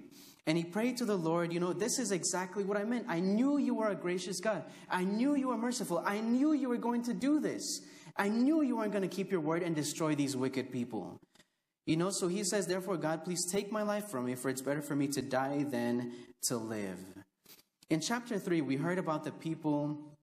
And 0.46 0.58
he 0.58 0.64
prayed 0.64 0.98
to 0.98 1.06
the 1.06 1.18
Lord, 1.18 1.54
you 1.54 1.60
know, 1.60 1.74
this 1.74 2.00
is 2.00 2.12
exactly 2.12 2.64
what 2.64 2.78
I 2.78 2.84
meant. 2.84 3.06
I 3.08 3.20
knew 3.20 3.58
you 3.58 3.76
were 3.76 3.90
a 3.90 3.96
gracious 3.96 4.40
God. 4.40 4.64
I 4.90 5.04
knew 5.04 5.36
you 5.36 5.50
were 5.50 5.58
merciful. 5.58 6.04
I 6.06 6.20
knew 6.20 6.54
you 6.54 6.70
were 6.70 6.78
going 6.78 7.04
to 7.04 7.14
do 7.14 7.40
this. 7.40 7.82
I 8.18 8.30
knew 8.30 8.62
you 8.62 8.78
weren't 8.78 8.92
going 8.92 9.08
to 9.08 9.16
keep 9.16 9.32
your 9.32 9.42
word 9.42 9.64
and 9.64 9.76
destroy 9.76 10.16
these 10.16 10.36
wicked 10.36 10.72
people. 10.72 11.20
You 11.86 11.98
know, 11.98 12.10
so 12.10 12.28
he 12.28 12.44
says, 12.44 12.68
therefore, 12.68 12.98
God, 12.98 13.24
please 13.24 13.46
take 13.50 13.72
my 13.72 13.82
life 13.82 14.10
from 14.10 14.26
me, 14.26 14.36
for 14.36 14.50
it's 14.50 14.62
better 14.62 14.82
for 14.82 14.96
me 14.96 15.08
to 15.10 15.22
die 15.22 15.64
than 15.64 16.12
to 16.44 16.58
live. 16.58 17.00
In 17.90 18.02
chapter 18.02 18.38
3, 18.38 18.62
we 18.62 18.76
heard 18.76 18.98
about 18.98 19.24
the 19.24 19.32
people 19.32 20.18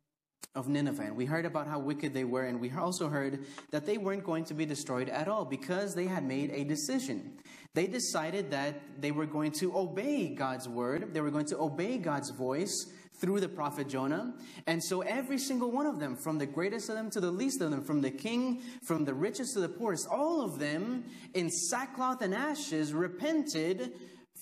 of 0.55 0.69
Nineveh. 0.69 1.03
And 1.03 1.17
we 1.17 1.25
heard 1.25 1.47
about 1.47 1.67
how 1.67 1.79
wicked 1.79 2.15
they 2.15 2.25
were, 2.25 2.45
and 2.45 2.61
we 2.61 2.71
also 2.73 3.09
heard 3.09 3.45
that 3.71 3.87
they 3.87 3.99
weren't 3.99 4.25
going 4.25 4.45
to 4.45 4.55
be 4.55 4.65
destroyed 4.65 5.09
at 5.09 5.27
all 5.27 5.45
because 5.45 5.95
they 5.95 6.07
had 6.07 6.25
made 6.25 6.51
a 6.51 6.65
decision. 6.65 7.39
They 7.75 7.87
decided 7.87 8.51
that 8.53 8.81
they 9.01 9.11
were 9.11 9.27
going 9.27 9.51
to 9.53 9.77
obey 9.77 10.29
God's 10.29 10.69
word, 10.69 11.13
they 11.13 11.21
were 11.21 11.31
going 11.31 11.47
to 11.47 11.59
obey 11.59 11.99
God's 11.99 12.31
voice 12.31 12.87
through 13.19 13.41
the 13.41 13.49
prophet 13.49 13.89
Jonah. 13.89 14.35
And 14.67 14.83
so 14.83 15.03
every 15.03 15.39
single 15.39 15.71
one 15.71 15.87
of 15.87 16.01
them, 16.01 16.17
from 16.17 16.39
the 16.39 16.47
greatest 16.47 16.89
of 16.89 16.97
them 16.97 17.11
to 17.11 17.21
the 17.21 17.31
least 17.31 17.61
of 17.61 17.71
them, 17.71 17.83
from 17.83 18.01
the 18.01 18.11
king, 18.11 18.63
from 18.83 19.05
the 19.05 19.15
richest 19.15 19.55
to 19.55 19.61
the 19.61 19.69
poorest, 19.69 20.09
all 20.09 20.43
of 20.43 20.59
them 20.59 21.05
in 21.33 21.51
sackcloth 21.51 22.23
and 22.23 22.35
ashes 22.35 22.93
repented 22.93 23.93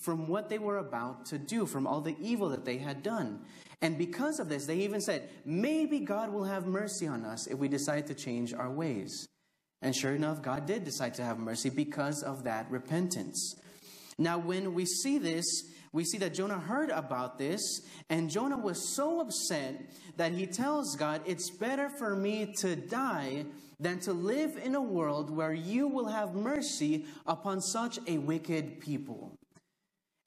from 0.02 0.26
what 0.26 0.48
they 0.48 0.58
were 0.58 0.78
about 0.78 1.26
to 1.26 1.38
do, 1.38 1.66
from 1.66 1.86
all 1.86 2.00
the 2.00 2.16
evil 2.20 2.48
that 2.48 2.64
they 2.64 2.78
had 2.78 3.02
done. 3.02 3.40
And 3.80 3.98
because 3.98 4.40
of 4.40 4.48
this, 4.48 4.66
they 4.66 4.78
even 4.78 5.00
said, 5.00 5.28
maybe 5.44 6.00
God 6.00 6.32
will 6.32 6.44
have 6.44 6.66
mercy 6.66 7.06
on 7.06 7.24
us 7.24 7.46
if 7.46 7.58
we 7.58 7.68
decide 7.68 8.06
to 8.06 8.14
change 8.14 8.54
our 8.54 8.70
ways. 8.70 9.28
And 9.80 9.94
sure 9.94 10.14
enough, 10.14 10.40
God 10.42 10.66
did 10.66 10.84
decide 10.84 11.14
to 11.14 11.24
have 11.24 11.38
mercy 11.38 11.68
because 11.68 12.22
of 12.22 12.44
that 12.44 12.70
repentance. 12.70 13.56
Now, 14.18 14.38
when 14.38 14.74
we 14.74 14.86
see 14.86 15.18
this, 15.18 15.64
we 15.92 16.04
see 16.04 16.18
that 16.18 16.34
Jonah 16.34 16.58
heard 16.58 16.90
about 16.90 17.38
this, 17.38 17.82
and 18.08 18.30
Jonah 18.30 18.56
was 18.56 18.94
so 18.96 19.20
upset 19.20 19.90
that 20.16 20.32
he 20.32 20.46
tells 20.46 20.96
God, 20.96 21.20
It's 21.26 21.50
better 21.50 21.90
for 21.90 22.16
me 22.16 22.54
to 22.58 22.76
die 22.76 23.44
than 23.78 23.98
to 24.00 24.12
live 24.12 24.56
in 24.56 24.74
a 24.74 24.80
world 24.80 25.30
where 25.30 25.52
you 25.52 25.88
will 25.88 26.06
have 26.06 26.34
mercy 26.34 27.04
upon 27.26 27.60
such 27.60 27.98
a 28.06 28.18
wicked 28.18 28.80
people. 28.80 29.36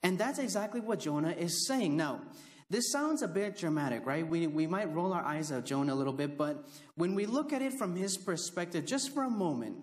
And 0.02 0.18
that's 0.18 0.38
exactly 0.38 0.80
what 0.80 1.00
Jonah 1.00 1.32
is 1.32 1.66
saying. 1.66 1.96
Now, 1.96 2.20
this 2.68 2.92
sounds 2.92 3.22
a 3.22 3.28
bit 3.28 3.56
dramatic, 3.56 4.06
right? 4.06 4.26
We, 4.26 4.46
we 4.46 4.66
might 4.66 4.92
roll 4.92 5.12
our 5.12 5.22
eyes 5.22 5.50
at 5.50 5.66
Jonah 5.66 5.94
a 5.94 5.96
little 5.96 6.12
bit, 6.12 6.36
but 6.36 6.64
when 6.96 7.14
we 7.14 7.26
look 7.26 7.52
at 7.52 7.62
it 7.62 7.72
from 7.72 7.96
his 7.96 8.16
perspective, 8.16 8.84
just 8.84 9.12
for 9.14 9.24
a 9.24 9.30
moment, 9.30 9.76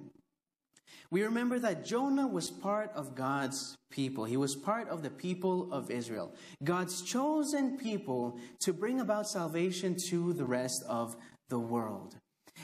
we 1.12 1.24
remember 1.24 1.60
that 1.60 1.86
Jonah 1.86 2.28
was 2.28 2.50
part 2.50 2.92
of 2.96 3.16
God's 3.16 3.76
people. 3.92 4.26
He 4.26 4.38
was 4.38 4.56
part 4.56 4.90
of 4.90 5.04
the 5.04 5.10
people 5.10 5.72
of 5.72 5.92
Israel. 5.92 6.34
God's 6.64 7.02
chosen 7.02 7.78
people 7.78 8.40
to 8.62 8.74
bring 8.74 9.00
about 9.00 9.28
salvation 9.28 9.96
to 10.10 10.34
the 10.34 10.46
rest 10.46 10.84
of 10.88 11.16
the 11.50 11.60
world. 11.60 12.16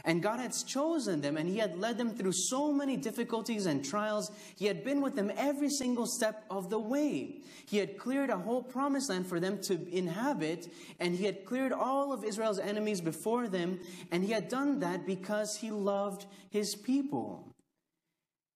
And 0.05 0.24
God 0.24 0.39
had 0.39 0.53
chosen 0.65 1.21
them 1.21 1.38
and 1.38 1.50
He 1.50 1.57
had 1.57 1.77
led 1.77 1.98
them 1.98 2.12
through 2.12 2.31
so 2.31 2.71
many 2.71 2.95
difficulties 2.95 3.65
and 3.65 3.83
trials. 3.83 4.31
He 4.55 4.65
had 4.65 4.83
been 4.83 5.01
with 5.01 5.15
them 5.15 5.31
every 5.36 5.69
single 5.69 6.05
step 6.05 6.45
of 6.50 6.69
the 6.69 6.79
way. 6.79 7.41
He 7.65 7.77
had 7.77 7.98
cleared 7.98 8.29
a 8.29 8.38
whole 8.38 8.63
promised 8.63 9.09
land 9.09 9.27
for 9.27 9.39
them 9.39 9.59
to 9.63 9.88
inhabit, 9.95 10.67
and 11.00 11.15
He 11.15 11.25
had 11.25 11.45
cleared 11.45 11.71
all 11.71 12.13
of 12.13 12.24
Israel's 12.24 12.59
enemies 12.59 13.01
before 13.01 13.48
them. 13.48 13.79
And 14.12 14.24
He 14.24 14.31
had 14.31 14.48
done 14.48 14.79
that 14.79 15.05
because 15.05 15.57
He 15.57 15.71
loved 15.71 16.25
His 16.50 16.75
people. 16.75 17.45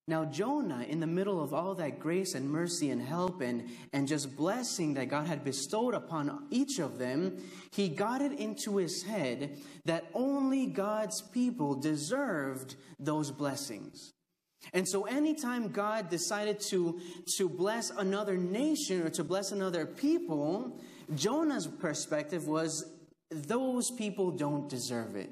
Now, 0.06 0.26
Jonah, 0.26 0.84
in 0.86 1.00
the 1.00 1.06
middle 1.06 1.42
of 1.42 1.54
all 1.54 1.74
that 1.76 1.98
grace 1.98 2.34
and 2.34 2.50
mercy 2.50 2.90
and 2.90 3.00
help 3.00 3.40
and, 3.40 3.70
and 3.94 4.06
just 4.06 4.36
blessing 4.36 4.94
that 4.94 5.08
God 5.08 5.26
had 5.26 5.44
bestowed 5.44 5.94
upon 5.94 6.46
each 6.50 6.78
of 6.78 6.98
them, 6.98 7.38
he 7.72 7.88
got 7.88 8.20
it 8.20 8.32
into 8.32 8.76
his 8.76 9.02
head 9.02 9.58
that 9.86 10.10
only 10.12 10.66
God's 10.66 11.22
people 11.22 11.74
deserved 11.74 12.76
those 13.00 13.30
blessings. 13.30 14.12
And 14.74 14.86
so, 14.86 15.04
anytime 15.04 15.68
God 15.68 16.10
decided 16.10 16.60
to, 16.68 17.00
to 17.36 17.48
bless 17.48 17.90
another 17.90 18.36
nation 18.36 19.02
or 19.02 19.10
to 19.10 19.24
bless 19.24 19.52
another 19.52 19.86
people, 19.86 20.80
Jonah's 21.14 21.66
perspective 21.66 22.46
was 22.46 22.90
those 23.30 23.90
people 23.90 24.30
don't 24.30 24.68
deserve 24.68 25.16
it. 25.16 25.30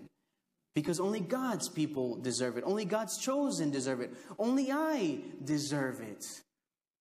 Because 0.74 1.00
only 1.00 1.20
God's 1.20 1.68
people 1.68 2.16
deserve 2.16 2.56
it. 2.56 2.64
Only 2.66 2.84
God's 2.84 3.18
chosen 3.18 3.70
deserve 3.70 4.00
it. 4.00 4.12
Only 4.38 4.72
I 4.72 5.20
deserve 5.44 6.00
it. 6.00 6.24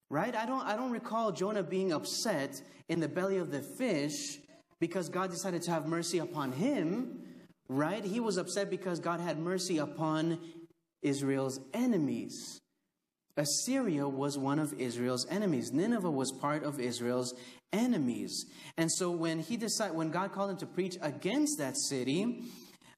Right? 0.10 0.36
I 0.36 0.46
don't, 0.46 0.66
I 0.66 0.76
don't 0.76 0.92
recall 0.92 1.32
Jonah 1.32 1.64
being 1.64 1.94
upset 1.94 2.62
in 2.90 3.00
the 3.00 3.08
belly 3.08 3.38
of 3.38 3.52
the 3.52 3.62
fish 3.62 4.40
because 4.80 5.08
God 5.08 5.30
decided 5.30 5.62
to 5.64 5.72
have 5.72 5.86
mercy 5.88 6.18
upon 6.18 6.52
him. 6.52 7.22
Right? 7.70 8.04
He 8.04 8.20
was 8.20 8.38
upset 8.38 8.70
because 8.70 9.00
God 9.00 9.22
had 9.22 9.40
mercy 9.40 9.78
upon 9.78 10.40
Israel's 11.02 11.60
enemies. 11.74 12.60
Assyria 13.38 14.08
was 14.08 14.38
one 14.38 14.60
of 14.60 14.74
Israel's 14.74 15.26
enemies. 15.30 15.72
Nineveh 15.72 16.12
was 16.12 16.32
part 16.34 16.64
of 16.64 16.80
Israel's 16.80 17.34
enemies. 17.72 18.46
And 18.78 18.92
so 18.92 19.12
when 19.12 19.40
he 19.40 19.58
decided, 19.58 19.96
when 19.96 20.12
God 20.12 20.34
called 20.34 20.52
him 20.52 20.58
to 20.58 20.66
preach 20.66 20.98
against 21.02 21.58
that 21.60 21.78
city, 21.78 22.44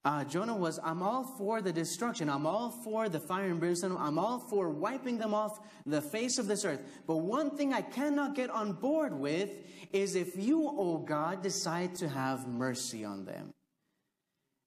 uh, 0.05 0.25
Jonah 0.25 0.55
was, 0.55 0.79
I'm 0.83 1.01
all 1.01 1.23
for 1.23 1.61
the 1.61 1.71
destruction. 1.71 2.29
I'm 2.29 2.45
all 2.45 2.69
for 2.83 3.07
the 3.07 3.21
fire 3.21 3.49
and 3.49 3.59
brimstone. 3.59 3.95
I'm 3.97 4.19
all 4.19 4.39
for 4.39 4.69
wiping 4.69 5.17
them 5.17 5.33
off 5.33 5.59
the 5.85 6.01
face 6.01 6.37
of 6.37 6.47
this 6.47 6.65
earth. 6.65 6.81
But 7.07 7.17
one 7.17 7.55
thing 7.55 7.73
I 7.73 7.81
cannot 7.81 8.35
get 8.35 8.49
on 8.49 8.73
board 8.73 9.13
with 9.13 9.49
is 9.93 10.15
if 10.15 10.35
you, 10.35 10.67
O 10.67 10.75
oh 10.77 10.97
God, 10.97 11.41
decide 11.41 11.95
to 11.95 12.09
have 12.09 12.47
mercy 12.47 13.05
on 13.05 13.23
them. 13.23 13.53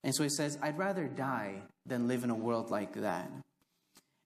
And 0.04 0.14
so 0.14 0.22
he 0.22 0.30
says, 0.30 0.58
I'd 0.62 0.78
rather 0.78 1.06
die 1.06 1.62
than 1.84 2.08
live 2.08 2.24
in 2.24 2.30
a 2.30 2.34
world 2.34 2.70
like 2.70 2.94
that. 2.94 3.30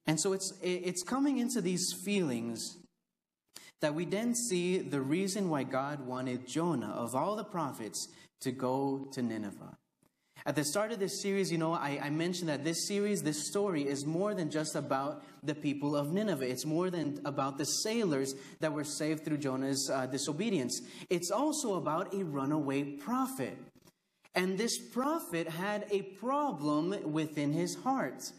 And 0.07 0.21
so 0.21 0.33
it's, 0.33 0.53
it's 0.63 1.03
coming 1.03 1.39
into 1.39 1.61
these 1.61 1.93
feelings 2.05 2.77
that 3.81 3.95
we 3.95 4.05
then 4.05 4.35
see 4.35 4.79
the 4.79 5.01
reason 5.01 5.49
why 5.49 5.65
God 5.65 6.07
wanted 6.07 6.47
Jonah, 6.47 6.91
of 6.91 7.17
all 7.17 7.35
the 7.35 7.45
prophets, 7.45 8.09
to 8.43 8.53
go 8.53 9.09
to 9.13 9.23
Nineveh. 9.23 9.77
At 10.47 10.57
the 10.57 10.65
start 10.65 10.91
of 10.91 10.99
this 10.99 11.21
series, 11.21 11.53
you 11.53 11.59
know, 11.59 11.75
I, 11.75 12.01
I, 12.03 12.11
mentioned 12.11 12.49
that 12.49 12.65
this 12.65 12.89
series, 12.89 13.23
this 13.23 13.47
story, 13.49 13.87
is 13.87 14.07
more 14.07 14.35
than 14.35 14.51
just 14.51 14.75
about 14.75 15.23
the 15.43 15.55
people 15.55 15.95
of 15.95 16.13
Nineveh. 16.13 16.49
It's 16.49 16.65
more 16.65 16.89
than 16.89 17.21
about 17.27 17.59
the 17.59 17.65
sailors 17.65 18.35
that 18.61 18.73
were 18.73 18.85
saved 18.85 19.25
through 19.25 19.39
Jonah's 19.39 19.91
uh, 19.93 20.07
disobedience. 20.07 20.81
It's 21.11 21.31
also 21.31 21.75
about 21.75 22.15
a 22.15 22.25
runaway 22.25 22.85
prophet. 22.85 23.57
And 24.35 24.57
this 24.57 24.79
prophet 24.79 25.49
had 25.49 25.87
a 25.91 26.03
problem 26.03 27.13
within 27.13 27.53
his 27.53 27.75
heart. 27.75 28.33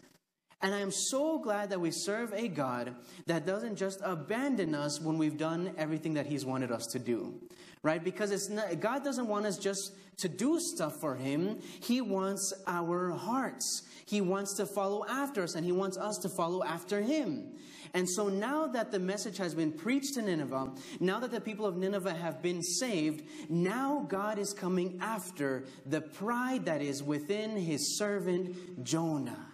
And 0.62 0.72
I 0.72 0.78
am 0.78 0.92
so 0.92 1.40
glad 1.40 1.70
that 1.70 1.80
we 1.80 1.90
serve 1.90 2.32
a 2.32 2.46
God 2.46 2.94
that 3.26 3.44
doesn't 3.44 3.74
just 3.74 4.00
abandon 4.04 4.76
us 4.76 5.00
when 5.00 5.18
we've 5.18 5.36
done 5.36 5.74
everything 5.76 6.14
that 6.14 6.26
He's 6.26 6.46
wanted 6.46 6.70
us 6.70 6.86
to 6.92 7.00
do, 7.00 7.34
right? 7.82 8.02
Because 8.02 8.30
it's 8.30 8.48
not, 8.48 8.78
God 8.78 9.02
doesn't 9.02 9.26
want 9.26 9.44
us 9.44 9.58
just 9.58 9.92
to 10.18 10.28
do 10.28 10.60
stuff 10.60 11.00
for 11.00 11.16
Him. 11.16 11.58
He 11.82 12.00
wants 12.00 12.52
our 12.68 13.10
hearts. 13.10 13.82
He 14.06 14.20
wants 14.20 14.54
to 14.58 14.66
follow 14.66 15.04
after 15.08 15.42
us, 15.42 15.56
and 15.56 15.64
He 15.64 15.72
wants 15.72 15.98
us 15.98 16.18
to 16.18 16.28
follow 16.28 16.62
after 16.62 17.00
Him. 17.00 17.56
And 17.92 18.08
so 18.08 18.28
now 18.28 18.68
that 18.68 18.92
the 18.92 19.00
message 19.00 19.38
has 19.38 19.56
been 19.56 19.72
preached 19.72 20.14
to 20.14 20.22
Nineveh, 20.22 20.72
now 21.00 21.18
that 21.18 21.32
the 21.32 21.40
people 21.40 21.66
of 21.66 21.76
Nineveh 21.76 22.14
have 22.14 22.40
been 22.40 22.62
saved, 22.62 23.24
now 23.50 24.06
God 24.08 24.38
is 24.38 24.54
coming 24.54 24.98
after 25.02 25.64
the 25.86 26.00
pride 26.00 26.66
that 26.66 26.82
is 26.82 27.02
within 27.02 27.56
His 27.56 27.98
servant 27.98 28.84
Jonah. 28.84 29.51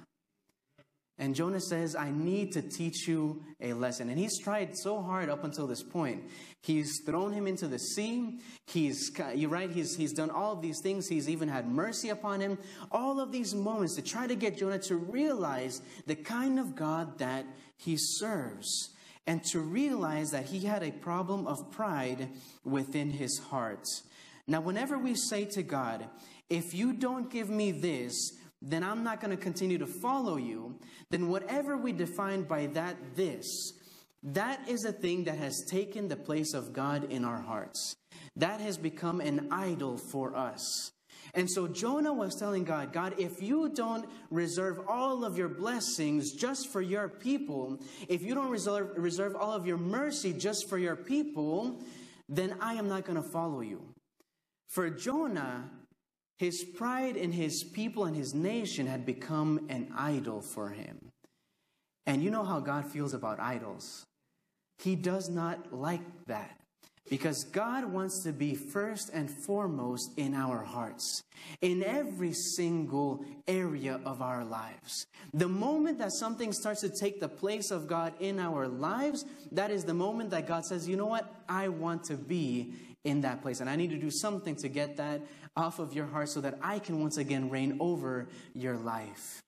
And 1.21 1.35
Jonah 1.35 1.61
says, 1.61 1.97
I 1.97 2.11
need 2.13 2.53
to 2.53 2.63
teach 2.63 3.09
you 3.09 3.43
a 3.61 3.73
lesson. 3.73 4.09
And 4.09 4.19
he's 4.19 4.39
tried 4.39 4.77
so 4.77 5.03
hard 5.03 5.29
up 5.29 5.43
until 5.43 5.67
this 5.67 5.83
point. 5.83 6.23
He's 6.61 7.01
thrown 7.05 7.33
him 7.33 7.49
into 7.49 7.67
the 7.67 7.79
sea. 7.79 8.39
He's, 8.67 9.11
you're 9.35 9.51
right, 9.51 9.71
he's, 9.71 9.97
he's 9.97 10.13
done 10.13 10.31
all 10.31 10.53
of 10.53 10.63
these 10.63 10.81
things. 10.81 11.09
He's 11.09 11.29
even 11.29 11.49
had 11.49 11.69
mercy 11.69 12.11
upon 12.11 12.41
him. 12.41 12.57
All 12.93 13.19
of 13.21 13.33
these 13.33 13.55
moments 13.55 13.97
to 13.97 14.03
try 14.03 14.29
to 14.29 14.37
get 14.37 14.59
Jonah 14.59 14.79
to 14.81 14.97
realize 14.97 15.83
the 16.07 16.15
kind 16.15 16.61
of 16.61 16.77
God 16.77 17.19
that 17.19 17.47
he 17.77 17.97
serves. 17.97 18.91
And 19.27 19.45
to 19.47 19.61
realize 19.61 20.31
that 20.31 20.47
he 20.47 20.61
had 20.61 20.83
a 20.83 20.91
problem 20.91 21.47
of 21.47 21.71
pride 21.71 22.31
within 22.65 23.11
his 23.11 23.39
heart. 23.39 23.85
Now, 24.47 24.63
whenever 24.63 24.97
we 24.97 25.15
say 25.15 25.45
to 25.47 25.63
God, 25.63 26.07
if 26.49 26.73
you 26.73 26.95
don't 26.95 27.31
give 27.31 27.51
me 27.51 27.71
this, 27.71 28.33
then 28.61 28.83
I'm 28.83 29.05
not 29.05 29.21
going 29.21 29.37
to 29.37 29.43
continue 29.43 29.79
to 29.79 29.87
follow 29.87 30.37
you, 30.37 30.79
then 31.11 31.29
whatever 31.29 31.77
we 31.77 31.93
define 31.93 32.43
by 32.43 32.67
that 32.69 32.97
this, 33.15 33.73
that 34.23 34.69
is 34.69 34.85
a 34.85 34.93
thing 34.93 35.25
that 35.25 35.39
has 35.39 35.65
taken 35.71 36.09
the 36.09 36.17
place 36.17 36.55
of 36.55 36.73
God 36.73 37.05
in 37.13 37.25
our 37.25 37.41
hearts. 37.41 37.95
That 38.37 38.61
has 38.61 38.77
become 38.77 39.21
an 39.21 39.49
idol 39.53 39.97
for 39.97 40.37
us. 40.37 40.93
And 41.35 41.51
so 41.51 41.69
Jonah 41.69 42.13
was 42.13 42.35
telling 42.35 42.65
God, 42.65 42.93
God, 42.93 43.15
if 43.19 43.43
you 43.43 43.69
don't 43.69 44.09
reserve 44.31 44.81
all 44.89 45.25
of 45.25 45.37
your 45.37 45.49
blessings 45.49 46.33
just 46.33 46.73
for 46.73 46.81
your 46.81 47.09
people, 47.09 47.81
if 48.09 48.23
you 48.23 48.35
don't 48.35 48.51
reserve, 48.51 48.91
reserve 48.97 49.37
all 49.37 49.53
of 49.53 49.67
your 49.67 49.77
mercy 49.77 50.33
just 50.33 50.69
for 50.69 50.79
your 50.79 50.97
people, 50.97 51.83
then 52.29 52.57
I 52.61 52.75
am 52.75 52.89
not 52.89 53.05
going 53.05 53.23
to 53.23 53.29
follow 53.29 53.61
you. 53.61 53.83
For 54.69 54.91
Jonah, 54.91 55.71
his 56.39 56.65
pride 56.65 57.17
in 57.17 57.33
his 57.33 57.65
people 57.65 58.05
and 58.05 58.17
his 58.17 58.33
nation 58.33 58.87
had 58.87 59.05
become 59.05 59.67
an 59.69 59.93
idol 59.97 60.41
for 60.41 60.71
him. 60.71 61.11
And 62.07 62.23
you 62.23 62.31
know 62.31 62.45
how 62.45 62.61
God 62.61 62.87
feels 62.87 63.13
about 63.13 63.41
idols. 63.41 64.07
He 64.79 64.95
does 64.95 65.29
not 65.29 65.73
like 65.73 66.27
that 66.27 66.59
because 67.11 67.45
God 67.45 67.87
wants 67.87 68.23
to 68.23 68.33
be 68.33 68.55
first 68.55 69.11
and 69.13 69.31
foremost 69.31 70.13
in 70.17 70.35
our 70.35 70.63
hearts, 70.63 71.23
in 71.61 71.83
every 71.83 72.33
single 72.33 73.25
area 73.47 74.01
of 74.05 74.23
our 74.23 74.45
lives. 74.45 75.07
The 75.35 75.49
moment 75.49 75.99
that 75.99 76.13
something 76.13 76.53
starts 76.53 76.83
to 76.83 76.91
take 76.91 77.21
the 77.21 77.29
place 77.29 77.71
of 77.71 77.89
God 77.89 78.13
in 78.21 78.39
our 78.39 78.69
lives, 78.69 79.25
that 79.53 79.71
is 79.71 79.85
the 79.85 79.95
moment 79.95 80.31
that 80.31 80.47
God 80.47 80.65
says, 80.65 80.89
you 80.89 80.97
know 80.97 81.07
what? 81.07 81.35
I 81.49 81.69
want 81.69 82.05
to 82.05 82.17
be 82.17 82.75
in 83.05 83.23
that 83.23 83.43
place. 83.43 83.61
And 83.61 83.71
I 83.71 83.77
need 83.77 83.91
to 83.91 83.99
do 83.99 84.11
something 84.11 84.55
to 84.57 84.69
get 84.69 84.97
that 84.97 85.23
off 85.59 85.81
of 85.81 85.93
your 85.93 86.07
heart 86.07 86.29
so 86.29 86.41
that 86.41 86.59
I 86.63 86.79
can 86.79 87.01
once 87.01 87.19
again 87.19 87.51
reign 87.51 87.77
over 87.81 88.29
your 88.55 88.77
life. 88.77 89.43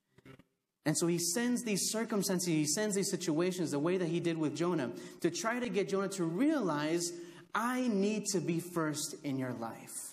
And 0.85 0.97
so 0.97 1.07
he 1.07 1.17
sends 1.17 1.63
these 1.63 1.89
circumstances, 1.91 2.47
he 2.47 2.65
sends 2.65 2.95
these 2.95 3.09
situations 3.09 3.71
the 3.71 3.79
way 3.79 3.97
that 3.97 4.07
he 4.07 4.19
did 4.19 4.37
with 4.37 4.55
Jonah 4.55 4.91
to 5.21 5.29
try 5.31 5.59
to 5.59 5.69
get 5.69 5.89
Jonah 5.89 6.09
to 6.09 6.25
realize, 6.25 7.11
I 7.55 7.87
need 7.87 8.25
to 8.33 8.39
be 8.39 8.59
first 8.59 9.15
in 9.23 9.37
your 9.37 9.53
life. 9.53 10.11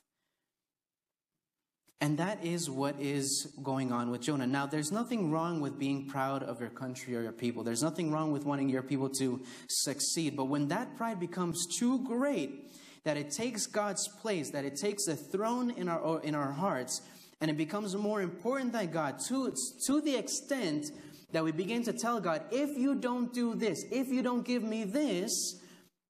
And 2.00 2.18
that 2.18 2.44
is 2.44 2.70
what 2.70 3.00
is 3.00 3.52
going 3.61 3.90
on 3.90 4.11
with 4.11 4.20
Jonah. 4.20 4.46
Now, 4.46 4.66
there's 4.66 4.92
nothing 4.92 5.32
wrong 5.32 5.61
with 5.61 5.80
being 5.80 6.06
proud 6.06 6.44
of 6.44 6.61
your 6.61 6.70
country 6.70 7.16
or 7.16 7.22
your 7.22 7.32
people. 7.32 7.64
There's 7.64 7.82
nothing 7.82 8.12
wrong 8.12 8.30
with 8.30 8.44
wanting 8.44 8.68
your 8.68 8.82
people 8.82 9.08
to 9.18 9.40
succeed. 9.68 10.37
But 10.37 10.44
when 10.44 10.68
that 10.68 10.96
pride 10.96 11.18
becomes 11.18 11.66
too 11.66 12.04
great, 12.04 12.70
that 13.08 13.16
it 13.16 13.30
takes 13.30 13.66
God's 13.66 14.06
place, 14.06 14.50
that 14.50 14.66
it 14.66 14.76
takes 14.76 15.06
the 15.06 15.16
throne 15.16 15.70
in 15.70 15.88
our, 15.88 16.20
in 16.20 16.34
our 16.34 16.52
hearts, 16.52 17.00
and 17.40 17.50
it 17.50 17.56
becomes 17.56 17.96
more 17.96 18.20
important 18.20 18.70
than 18.70 18.90
God 18.90 19.18
to, 19.28 19.54
to 19.86 20.02
the 20.02 20.14
extent 20.14 20.92
that 21.32 21.42
we 21.42 21.50
begin 21.50 21.82
to 21.84 21.94
tell 21.94 22.20
God, 22.20 22.42
if 22.50 22.76
you 22.76 22.94
don't 22.94 23.32
do 23.32 23.54
this, 23.54 23.86
if 23.90 24.08
you 24.08 24.22
don't 24.22 24.44
give 24.44 24.62
me 24.62 24.84
this, 24.84 25.58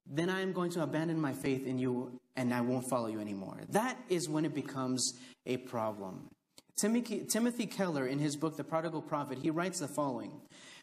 then 0.07 0.29
I 0.29 0.41
am 0.41 0.51
going 0.51 0.71
to 0.71 0.83
abandon 0.83 1.21
my 1.21 1.31
faith 1.31 1.65
in 1.65 1.79
you 1.79 2.19
and 2.35 2.53
I 2.53 2.59
won't 2.59 2.89
follow 2.89 3.07
you 3.07 3.21
anymore. 3.21 3.61
That 3.69 3.97
is 4.09 4.27
when 4.27 4.43
it 4.43 4.53
becomes 4.53 5.13
a 5.45 5.55
problem. 5.55 6.27
Timothy, 6.75 7.23
Timothy 7.29 7.65
Keller, 7.65 8.07
in 8.07 8.19
his 8.19 8.35
book, 8.35 8.57
The 8.57 8.65
Prodigal 8.65 9.03
Prophet, 9.03 9.37
he 9.41 9.51
writes 9.51 9.79
the 9.79 9.87
following 9.87 10.33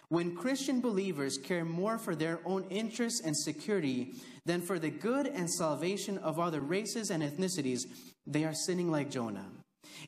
when 0.09 0.37
Christian 0.37 0.81
believers 0.81 1.37
care 1.37 1.64
more 1.64 1.99
for 1.99 2.14
their 2.14 2.40
own 2.45 2.64
interests 2.71 3.21
and 3.21 3.37
security 3.37 4.14
than 4.45 4.61
for 4.61 4.79
the 4.79 4.90
good 4.90 5.27
and 5.27 5.51
salvation 5.51 6.19
of 6.19 6.38
other 6.38 6.61
races 6.61 7.11
and 7.11 7.23
ethnicities, 7.23 7.87
they 8.27 8.45
are 8.45 8.55
sinning 8.55 8.90
like 8.90 9.11
Jonah. 9.11 9.47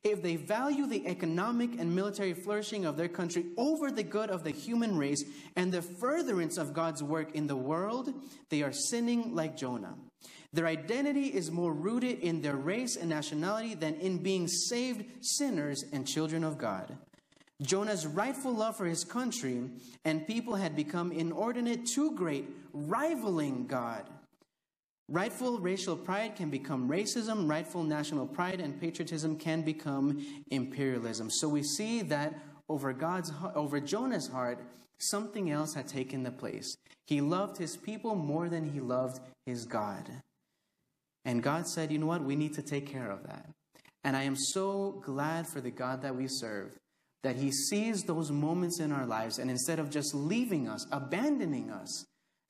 If 0.04 0.22
they 0.22 0.36
value 0.36 0.86
the 0.86 1.06
economic 1.06 1.78
and 1.78 1.94
military 1.94 2.34
flourishing 2.34 2.84
of 2.84 2.96
their 2.96 3.08
country 3.08 3.46
over 3.56 3.90
the 3.90 4.02
good 4.02 4.30
of 4.30 4.44
the 4.44 4.50
human 4.50 4.96
race 4.96 5.24
and 5.56 5.72
the 5.72 5.82
furtherance 5.82 6.58
of 6.58 6.74
God's 6.74 7.02
work 7.02 7.34
in 7.34 7.46
the 7.46 7.56
world, 7.56 8.12
they 8.50 8.62
are 8.62 8.72
sinning 8.72 9.34
like 9.34 9.56
Jonah. 9.56 9.94
Their 10.52 10.66
identity 10.66 11.26
is 11.26 11.50
more 11.50 11.72
rooted 11.72 12.20
in 12.20 12.40
their 12.40 12.56
race 12.56 12.96
and 12.96 13.08
nationality 13.08 13.74
than 13.74 13.94
in 13.94 14.22
being 14.22 14.48
saved 14.48 15.04
sinners 15.20 15.84
and 15.92 16.06
children 16.06 16.44
of 16.44 16.58
God. 16.58 16.96
Jonah's 17.60 18.06
rightful 18.06 18.54
love 18.54 18.76
for 18.76 18.86
his 18.86 19.04
country 19.04 19.70
and 20.04 20.26
people 20.26 20.54
had 20.54 20.76
become 20.76 21.10
inordinate, 21.10 21.86
too 21.86 22.12
great, 22.12 22.48
rivaling 22.72 23.66
God. 23.66 24.08
Rightful 25.08 25.58
racial 25.58 25.96
pride 25.96 26.36
can 26.36 26.50
become 26.50 26.88
racism, 26.88 27.48
rightful 27.48 27.82
national 27.82 28.26
pride 28.26 28.60
and 28.60 28.78
patriotism 28.78 29.36
can 29.36 29.62
become 29.62 30.24
imperialism. 30.50 31.30
So 31.30 31.48
we 31.48 31.62
see 31.62 32.02
that 32.02 32.38
over 32.68 32.92
God's 32.92 33.32
over 33.54 33.80
Jonah's 33.80 34.28
heart, 34.28 34.58
something 34.98 35.50
else 35.50 35.72
had 35.74 35.88
taken 35.88 36.22
the 36.22 36.30
place. 36.30 36.76
He 37.06 37.22
loved 37.22 37.56
his 37.56 37.76
people 37.76 38.14
more 38.14 38.50
than 38.50 38.70
he 38.70 38.80
loved 38.80 39.20
his 39.46 39.64
God. 39.64 40.22
And 41.24 41.42
God 41.42 41.66
said, 41.66 41.90
"You 41.90 41.98
know 41.98 42.06
what? 42.06 42.22
We 42.22 42.36
need 42.36 42.52
to 42.54 42.62
take 42.62 42.86
care 42.86 43.10
of 43.10 43.22
that." 43.24 43.48
And 44.04 44.14
I 44.14 44.24
am 44.24 44.36
so 44.36 45.00
glad 45.04 45.48
for 45.48 45.62
the 45.62 45.70
God 45.70 46.02
that 46.02 46.16
we 46.16 46.28
serve 46.28 46.78
that 47.22 47.36
He 47.36 47.50
sees 47.50 48.04
those 48.04 48.30
moments 48.30 48.80
in 48.80 48.92
our 48.92 49.06
lives, 49.06 49.38
and 49.38 49.50
instead 49.50 49.78
of 49.78 49.90
just 49.90 50.14
leaving 50.14 50.68
us, 50.68 50.86
abandoning 50.92 51.70
us, 51.70 52.04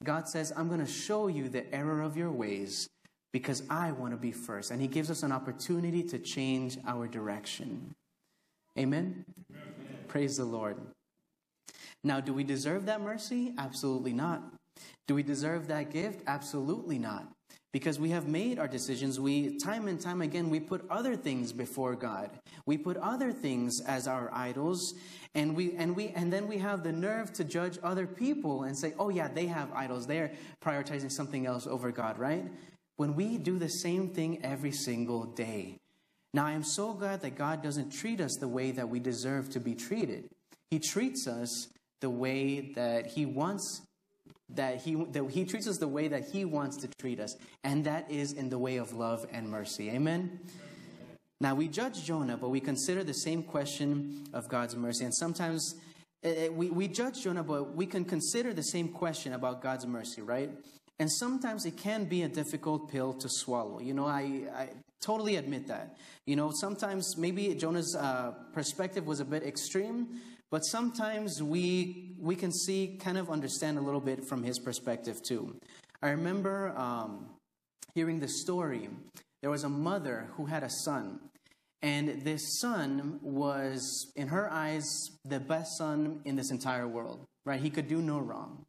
God 0.05 0.29
says, 0.29 0.53
I'm 0.57 0.69
going 0.69 0.85
to 0.85 0.87
show 0.87 1.29
you 1.29 1.49
the 1.49 1.73
error 1.75 2.03
of 2.03 2.17
your 2.17 2.31
ways 2.31 2.89
because 3.33 3.63
I 3.69 3.93
want 3.93 4.13
to 4.13 4.17
be 4.17 4.33
first. 4.33 4.71
And 4.71 4.81
He 4.81 4.89
gives 4.89 5.11
us 5.11 5.23
an 5.23 5.33
opportunity 5.33 6.03
to 6.05 6.19
change 6.19 6.79
our 6.87 7.09
direction. 7.09 7.95
Amen? 8.79 9.25
Amen? 9.51 9.65
Praise 10.07 10.37
the 10.37 10.45
Lord. 10.45 10.77
Now, 12.05 12.21
do 12.21 12.33
we 12.33 12.45
deserve 12.45 12.87
that 12.87 13.01
mercy? 13.01 13.53
Absolutely 13.59 14.13
not. 14.13 14.43
Do 15.07 15.15
we 15.15 15.23
deserve 15.23 15.67
that 15.69 15.91
gift? 15.91 16.23
Absolutely 16.27 16.99
not 16.99 17.27
because 17.73 18.01
we 18.01 18.11
have 18.11 18.27
made 18.27 18.59
our 18.59 18.69
decisions 18.69 19.21
we 19.21 19.59
time 19.59 19.89
and 19.89 20.01
time 20.01 20.23
again 20.23 20.51
we 20.51 20.61
put 20.61 20.85
other 20.91 21.17
things 21.17 21.53
before 21.53 21.95
god. 21.95 22.31
We 22.67 22.79
put 22.79 22.97
other 22.97 23.33
things 23.33 23.81
as 23.81 24.09
our 24.09 24.31
idols 24.33 24.95
and 25.35 25.55
we 25.55 25.75
and 25.77 25.95
we 25.95 26.09
and 26.09 26.33
then 26.33 26.49
we 26.49 26.59
have 26.59 26.83
the 26.83 26.93
nerve 26.93 27.33
to 27.35 27.45
judge 27.45 27.79
other 27.83 28.07
people 28.07 28.65
and 28.65 28.77
say 28.77 28.95
oh 28.99 29.09
yeah 29.09 29.29
they 29.29 29.47
have 29.47 29.73
idols. 29.73 30.07
They're 30.07 30.33
prioritizing 30.63 31.13
something 31.13 31.47
else 31.47 31.67
over 31.67 31.91
god 31.91 32.19
right? 32.19 32.45
When 32.97 33.15
we 33.15 33.39
do 33.39 33.59
the 33.59 33.69
same 33.69 34.09
thing 34.09 34.45
every 34.45 34.73
single 34.73 35.25
day. 35.25 35.79
Now, 36.35 36.45
I 36.47 36.53
am 36.53 36.63
so 36.63 36.93
glad 36.93 37.23
that 37.23 37.37
God 37.37 37.63
doesn't 37.63 37.91
treat 37.91 38.21
us 38.21 38.37
the 38.37 38.49
way 38.49 38.71
that 38.73 38.89
we 38.89 39.01
deserve 39.01 39.49
to 39.51 39.61
be 39.61 39.75
treated. 39.75 40.29
He 40.71 40.79
treats 40.79 41.27
us 41.27 41.69
the 42.01 42.11
way 42.11 42.73
that 42.75 43.07
He 43.07 43.25
wants 43.25 43.83
that 44.55 44.81
he, 44.83 44.95
that 44.95 45.31
he 45.31 45.45
treats 45.45 45.69
us 45.69 45.79
the 45.79 45.89
way 45.89 46.09
that 46.09 46.29
he 46.31 46.45
wants 46.45 46.77
to 46.79 46.89
treat 46.99 47.21
us, 47.21 47.37
and 47.65 47.85
that 47.85 48.11
is 48.11 48.33
in 48.33 48.49
the 48.49 48.59
way 48.59 48.77
of 48.77 48.93
love 48.93 49.27
and 49.33 49.49
mercy. 49.49 49.91
Amen? 49.91 50.41
Now, 51.41 51.55
we 51.55 51.69
judge 51.69 52.05
Jonah, 52.05 52.37
but 52.37 52.49
we 52.49 52.61
consider 52.61 53.05
the 53.05 53.15
same 53.15 53.43
question 53.43 54.27
of 54.33 54.49
God's 54.49 54.75
mercy. 54.75 55.05
And 55.05 55.15
sometimes 55.15 55.77
uh, 56.25 56.51
we, 56.51 56.71
we 56.71 56.89
judge 56.89 57.23
Jonah, 57.23 57.45
but 57.45 57.77
we 57.77 57.87
can 57.87 58.05
consider 58.05 58.53
the 58.53 58.63
same 58.63 58.89
question 58.89 59.35
about 59.35 59.63
God's 59.63 59.87
mercy, 59.87 60.21
right? 60.21 60.51
And 60.99 61.11
sometimes 61.13 61.65
it 61.65 61.77
can 61.77 62.07
be 62.07 62.23
a 62.23 62.29
difficult 62.29 62.91
pill 62.91 63.13
to 63.13 63.29
swallow. 63.29 63.79
You 63.79 63.95
know, 63.95 64.07
I, 64.07 64.49
I 64.53 64.69
totally 65.01 65.37
admit 65.37 65.69
that. 65.69 65.97
You 66.27 66.35
know, 66.35 66.51
sometimes 66.53 67.17
maybe 67.17 67.55
Jonah's 67.55 67.95
uh, 67.95 68.33
perspective 68.53 69.07
was 69.07 69.21
a 69.21 69.25
bit 69.25 69.45
extreme, 69.45 70.21
but 70.51 70.65
sometimes 70.65 71.43
we, 71.43 72.13
we 72.19 72.35
can 72.35 72.53
see, 72.53 72.99
kind 73.01 73.19
of 73.19 73.31
understand 73.31 73.79
a 73.79 73.81
little 73.81 74.01
bit 74.01 74.25
from 74.25 74.43
his 74.43 74.59
perspective 74.59 75.23
too. 75.23 75.57
I 76.03 76.11
remember 76.11 76.77
um, 76.77 77.27
hearing 77.95 78.21
the 78.21 78.29
story. 78.29 78.89
There 79.43 79.51
was 79.51 79.65
a 79.65 79.69
mother 79.69 80.29
who 80.37 80.47
had 80.47 80.63
a 80.63 80.71
son, 80.71 81.21
and 81.83 82.23
this 82.23 82.59
son 82.61 83.21
was, 83.23 84.11
in 84.17 84.29
her 84.29 84.51
eyes, 84.51 85.11
the 85.25 85.39
best 85.39 85.77
son 85.77 86.21
in 86.25 86.35
this 86.35 86.51
entire 86.51 86.89
world, 86.89 87.25
right? 87.45 87.61
He 87.61 87.71
could 87.71 87.89
do 87.89 88.03
no 88.03 88.19
wrong. 88.19 88.65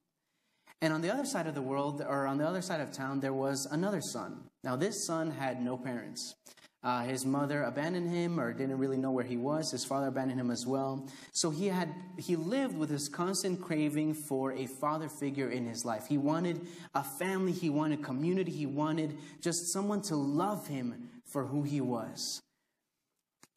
And 0.81 0.93
on 0.93 1.01
the 1.01 1.11
other 1.11 1.25
side 1.25 1.47
of 1.47 1.55
the 1.55 1.61
world, 1.61 2.01
or 2.07 2.25
on 2.25 2.37
the 2.37 2.47
other 2.47 2.61
side 2.61 2.81
of 2.81 2.91
town, 2.91 3.19
there 3.19 3.33
was 3.33 3.65
another 3.65 4.01
son. 4.01 4.43
Now, 4.63 4.75
this 4.75 5.05
son 5.05 5.31
had 5.31 5.61
no 5.61 5.77
parents. 5.77 6.35
Uh, 6.81 7.01
his 7.03 7.25
mother 7.25 7.63
abandoned 7.63 8.09
him 8.09 8.39
or 8.39 8.53
didn't 8.53 8.77
really 8.77 8.97
know 8.97 9.11
where 9.11 9.25
he 9.25 9.35
was. 9.35 9.71
His 9.71 9.83
father 9.83 10.07
abandoned 10.07 10.39
him 10.39 10.49
as 10.49 10.65
well. 10.65 11.05
So 11.33 11.49
he 11.49 11.67
had 11.67 11.93
he 12.17 12.37
lived 12.37 12.77
with 12.77 12.89
this 12.89 13.09
constant 13.09 13.61
craving 13.61 14.13
for 14.13 14.53
a 14.53 14.65
father 14.65 15.09
figure 15.09 15.49
in 15.49 15.65
his 15.65 15.83
life. 15.83 16.07
He 16.07 16.17
wanted 16.17 16.65
a 16.95 17.03
family, 17.03 17.51
he 17.51 17.69
wanted 17.69 18.01
community, 18.01 18.51
he 18.51 18.65
wanted 18.65 19.17
just 19.41 19.73
someone 19.73 20.01
to 20.03 20.15
love 20.15 20.67
him 20.67 21.09
for 21.25 21.45
who 21.45 21.63
he 21.63 21.81
was. 21.81 22.41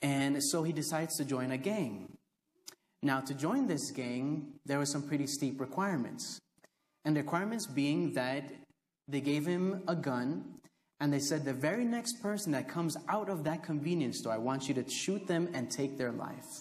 And 0.01 0.43
so 0.43 0.65
he 0.65 0.73
decides 0.73 1.17
to 1.19 1.25
join 1.25 1.53
a 1.53 1.59
gang. 1.59 2.17
Now, 3.05 3.21
to 3.21 3.35
join 3.35 3.69
this 3.69 3.93
gang, 3.93 4.55
there 4.67 4.79
were 4.79 4.87
some 4.87 5.03
pretty 5.03 5.29
steep 5.29 5.61
requirements. 5.61 6.41
And 7.05 7.15
the 7.15 7.21
requirements 7.21 7.67
being 7.67 8.15
that 8.15 8.53
they 9.09 9.21
gave 9.21 9.47
him 9.47 9.83
a 9.87 9.95
gun 9.95 10.59
and 11.03 11.13
they 11.13 11.19
said, 11.19 11.45
the 11.45 11.53
very 11.53 11.85
next 11.85 12.23
person 12.23 12.53
that 12.53 12.69
comes 12.69 12.97
out 13.09 13.29
of 13.29 13.43
that 13.43 13.65
convenience 13.65 14.19
store, 14.21 14.35
I 14.35 14.39
want 14.39 14.69
you 14.69 14.75
to 14.75 14.89
shoot 14.89 15.27
them 15.27 15.49
and 15.53 15.69
take 15.69 15.99
their 15.99 16.13
life. 16.13 16.61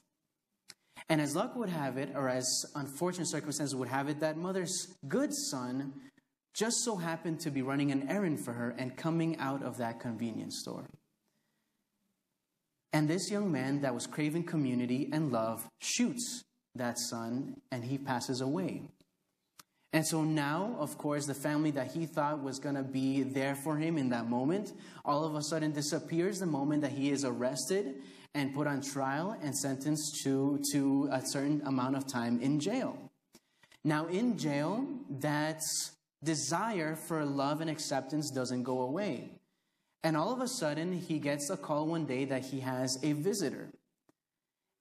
And 1.09 1.21
as 1.21 1.35
luck 1.35 1.55
would 1.55 1.69
have 1.69 1.97
it, 1.97 2.09
or 2.15 2.27
as 2.27 2.65
unfortunate 2.73 3.27
circumstances 3.27 3.75
would 3.75 3.89
have 3.89 4.09
it, 4.09 4.19
that 4.21 4.37
mother's 4.37 4.95
good 5.07 5.31
son 5.31 5.93
just 6.55 6.83
so 6.83 6.95
happened 6.95 7.39
to 7.41 7.51
be 7.51 7.61
running 7.61 7.91
an 7.91 8.09
errand 8.09 8.43
for 8.43 8.53
her 8.53 8.71
and 8.79 8.97
coming 8.97 9.37
out 9.37 9.61
of 9.61 9.77
that 9.77 9.99
convenience 9.99 10.57
store. 10.57 10.85
And 12.93 13.07
this 13.07 13.29
young 13.29 13.51
man 13.51 13.81
that 13.81 13.93
was 13.93 14.07
craving 14.07 14.45
community 14.45 15.07
and 15.13 15.31
love 15.31 15.67
shoots 15.81 16.41
that 16.73 16.97
son 16.97 17.57
and 17.71 17.83
he 17.83 17.99
passes 17.99 18.41
away. 18.41 18.89
And 19.93 20.05
so 20.05 20.23
now, 20.23 20.75
of 20.79 20.97
course, 20.97 21.25
the 21.25 21.33
family 21.33 21.71
that 21.71 21.91
he 21.91 22.05
thought 22.05 22.41
was 22.41 22.59
going 22.59 22.75
to 22.75 22.83
be 22.83 23.23
there 23.23 23.55
for 23.55 23.75
him 23.75 23.97
in 23.97 24.09
that 24.09 24.29
moment 24.29 24.71
all 25.03 25.25
of 25.25 25.35
a 25.35 25.41
sudden 25.41 25.73
disappears 25.73 26.39
the 26.39 26.45
moment 26.45 26.81
that 26.83 26.91
he 26.91 27.11
is 27.11 27.25
arrested 27.25 27.95
and 28.33 28.55
put 28.55 28.67
on 28.67 28.81
trial 28.81 29.35
and 29.41 29.55
sentenced 29.55 30.23
to, 30.23 30.61
to 30.71 31.09
a 31.11 31.21
certain 31.25 31.61
amount 31.65 31.97
of 31.97 32.07
time 32.07 32.39
in 32.39 32.59
jail. 32.59 32.97
Now, 33.83 34.05
in 34.07 34.37
jail, 34.37 34.87
that 35.19 35.61
desire 36.23 36.95
for 36.95 37.25
love 37.25 37.59
and 37.59 37.69
acceptance 37.69 38.31
doesn't 38.31 38.63
go 38.63 38.83
away. 38.83 39.31
And 40.03 40.15
all 40.15 40.31
of 40.31 40.39
a 40.39 40.47
sudden, 40.47 40.93
he 40.93 41.19
gets 41.19 41.49
a 41.49 41.57
call 41.57 41.87
one 41.87 42.05
day 42.05 42.25
that 42.25 42.45
he 42.45 42.61
has 42.61 42.97
a 43.03 43.11
visitor. 43.13 43.69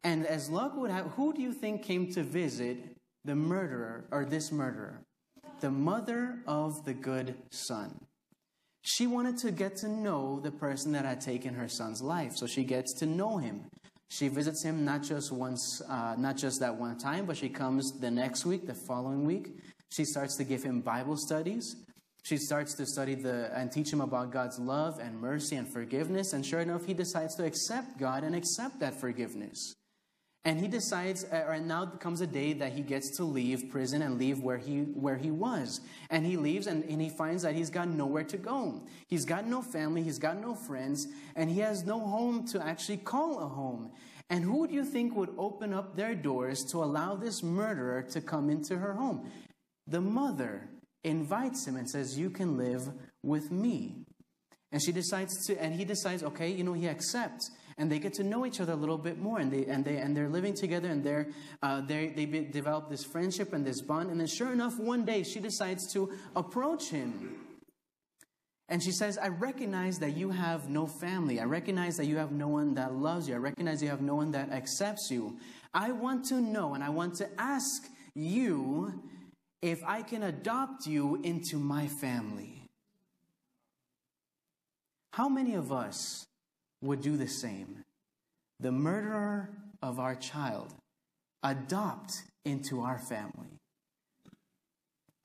And 0.04 0.26
as 0.26 0.48
luck 0.48 0.76
would 0.76 0.90
have, 0.90 1.06
who 1.06 1.32
do 1.32 1.42
you 1.42 1.52
think 1.52 1.82
came 1.82 2.12
to 2.12 2.22
visit 2.22 2.96
the 3.24 3.34
murderer 3.34 4.06
or 4.10 4.24
this 4.24 4.50
murderer? 4.50 5.02
The 5.60 5.70
mother 5.70 6.38
of 6.46 6.84
the 6.84 6.94
good 6.94 7.34
son. 7.50 8.06
She 8.82 9.06
wanted 9.06 9.36
to 9.38 9.50
get 9.50 9.76
to 9.76 9.88
know 9.88 10.40
the 10.40 10.50
person 10.50 10.92
that 10.92 11.04
had 11.04 11.20
taken 11.20 11.54
her 11.54 11.68
son's 11.68 12.00
life, 12.00 12.32
so 12.34 12.46
she 12.46 12.64
gets 12.64 12.94
to 12.94 13.06
know 13.06 13.36
him. 13.36 13.66
She 14.08 14.28
visits 14.28 14.64
him 14.64 14.84
not 14.84 15.02
just 15.02 15.30
once, 15.30 15.82
uh, 15.88 16.16
not 16.18 16.36
just 16.36 16.60
that 16.60 16.74
one 16.74 16.98
time, 16.98 17.26
but 17.26 17.36
she 17.36 17.48
comes 17.48 17.92
the 18.00 18.10
next 18.10 18.44
week, 18.44 18.66
the 18.66 18.74
following 18.74 19.24
week. 19.24 19.50
She 19.92 20.04
starts 20.04 20.36
to 20.36 20.44
give 20.44 20.62
him 20.62 20.80
Bible 20.80 21.16
studies. 21.16 21.76
She 22.24 22.36
starts 22.36 22.74
to 22.74 22.86
study 22.86 23.14
the 23.14 23.50
and 23.56 23.70
teach 23.70 23.92
him 23.92 24.00
about 24.00 24.30
God's 24.30 24.58
love 24.58 24.98
and 24.98 25.18
mercy 25.20 25.56
and 25.56 25.72
forgiveness. 25.72 26.32
And 26.32 26.44
sure 26.44 26.60
enough, 26.60 26.84
he 26.84 26.94
decides 26.94 27.34
to 27.36 27.44
accept 27.44 27.98
God 27.98 28.24
and 28.24 28.34
accept 28.34 28.80
that 28.80 29.00
forgiveness. 29.00 29.74
And 30.44 30.58
he 30.58 30.68
decides, 30.68 31.24
uh, 31.24 31.50
and 31.50 31.68
now 31.68 31.84
comes 31.84 32.22
a 32.22 32.26
day 32.26 32.54
that 32.54 32.72
he 32.72 32.80
gets 32.80 33.16
to 33.18 33.24
leave 33.24 33.68
prison 33.68 34.00
and 34.00 34.18
leave 34.18 34.42
where 34.42 34.56
he 34.56 34.78
where 34.78 35.16
he 35.16 35.30
was. 35.30 35.80
And 36.08 36.24
he 36.24 36.38
leaves 36.38 36.66
and, 36.66 36.82
and 36.84 37.00
he 37.00 37.10
finds 37.10 37.42
that 37.42 37.54
he's 37.54 37.68
got 37.68 37.88
nowhere 37.88 38.24
to 38.24 38.38
go. 38.38 38.82
He's 39.06 39.26
got 39.26 39.46
no 39.46 39.60
family, 39.60 40.02
he's 40.02 40.18
got 40.18 40.40
no 40.40 40.54
friends, 40.54 41.06
and 41.36 41.50
he 41.50 41.60
has 41.60 41.84
no 41.84 42.00
home 42.00 42.46
to 42.48 42.66
actually 42.66 42.98
call 42.98 43.40
a 43.40 43.48
home. 43.48 43.92
And 44.30 44.44
who 44.44 44.66
do 44.66 44.74
you 44.74 44.84
think 44.84 45.14
would 45.14 45.34
open 45.36 45.74
up 45.74 45.96
their 45.96 46.14
doors 46.14 46.64
to 46.70 46.78
allow 46.78 47.16
this 47.16 47.42
murderer 47.42 48.02
to 48.12 48.20
come 48.20 48.48
into 48.48 48.78
her 48.78 48.94
home? 48.94 49.30
The 49.86 50.00
mother 50.00 50.70
invites 51.04 51.66
him 51.66 51.76
and 51.76 51.90
says, 51.90 52.18
You 52.18 52.30
can 52.30 52.56
live 52.56 52.88
with 53.22 53.50
me. 53.50 54.06
And 54.72 54.80
she 54.82 54.92
decides 54.92 55.46
to, 55.46 55.60
and 55.60 55.74
he 55.74 55.84
decides, 55.84 56.22
okay, 56.22 56.48
you 56.48 56.62
know, 56.62 56.74
he 56.74 56.88
accepts. 56.88 57.50
And 57.80 57.90
they 57.90 57.98
get 57.98 58.12
to 58.14 58.22
know 58.22 58.44
each 58.44 58.60
other 58.60 58.74
a 58.74 58.76
little 58.76 58.98
bit 58.98 59.18
more, 59.18 59.38
and 59.38 59.50
they 59.50 59.64
and 59.64 59.82
they 59.82 59.96
and 59.96 60.14
they're 60.14 60.28
living 60.28 60.52
together, 60.52 60.88
and 60.88 61.02
they're 61.02 61.28
uh, 61.62 61.80
they 61.80 62.08
they 62.08 62.26
develop 62.26 62.90
this 62.90 63.02
friendship 63.02 63.54
and 63.54 63.66
this 63.66 63.80
bond. 63.80 64.10
And 64.10 64.20
then, 64.20 64.26
sure 64.26 64.52
enough, 64.52 64.78
one 64.78 65.06
day 65.06 65.22
she 65.22 65.40
decides 65.40 65.90
to 65.94 66.12
approach 66.36 66.90
him, 66.90 67.36
and 68.68 68.82
she 68.82 68.92
says, 68.92 69.16
"I 69.16 69.28
recognize 69.28 69.98
that 70.00 70.14
you 70.14 70.28
have 70.28 70.68
no 70.68 70.86
family. 70.86 71.40
I 71.40 71.44
recognize 71.44 71.96
that 71.96 72.04
you 72.04 72.18
have 72.18 72.32
no 72.32 72.48
one 72.48 72.74
that 72.74 72.92
loves 72.92 73.26
you. 73.26 73.34
I 73.34 73.38
recognize 73.38 73.82
you 73.82 73.88
have 73.88 74.02
no 74.02 74.16
one 74.16 74.30
that 74.32 74.52
accepts 74.52 75.10
you. 75.10 75.38
I 75.72 75.92
want 75.92 76.26
to 76.26 76.38
know, 76.38 76.74
and 76.74 76.84
I 76.84 76.90
want 76.90 77.14
to 77.14 77.28
ask 77.40 77.88
you 78.14 79.02
if 79.62 79.82
I 79.86 80.02
can 80.02 80.22
adopt 80.24 80.86
you 80.86 81.18
into 81.22 81.56
my 81.56 81.86
family. 81.86 82.68
How 85.12 85.30
many 85.30 85.54
of 85.54 85.72
us 85.72 86.26
would 86.82 87.02
do 87.02 87.16
the 87.16 87.28
same? 87.28 87.84
The 88.60 88.72
murderer 88.72 89.50
of 89.82 89.98
our 89.98 90.14
child, 90.14 90.74
adopt 91.42 92.22
into 92.44 92.80
our 92.80 92.98
family. 92.98 93.60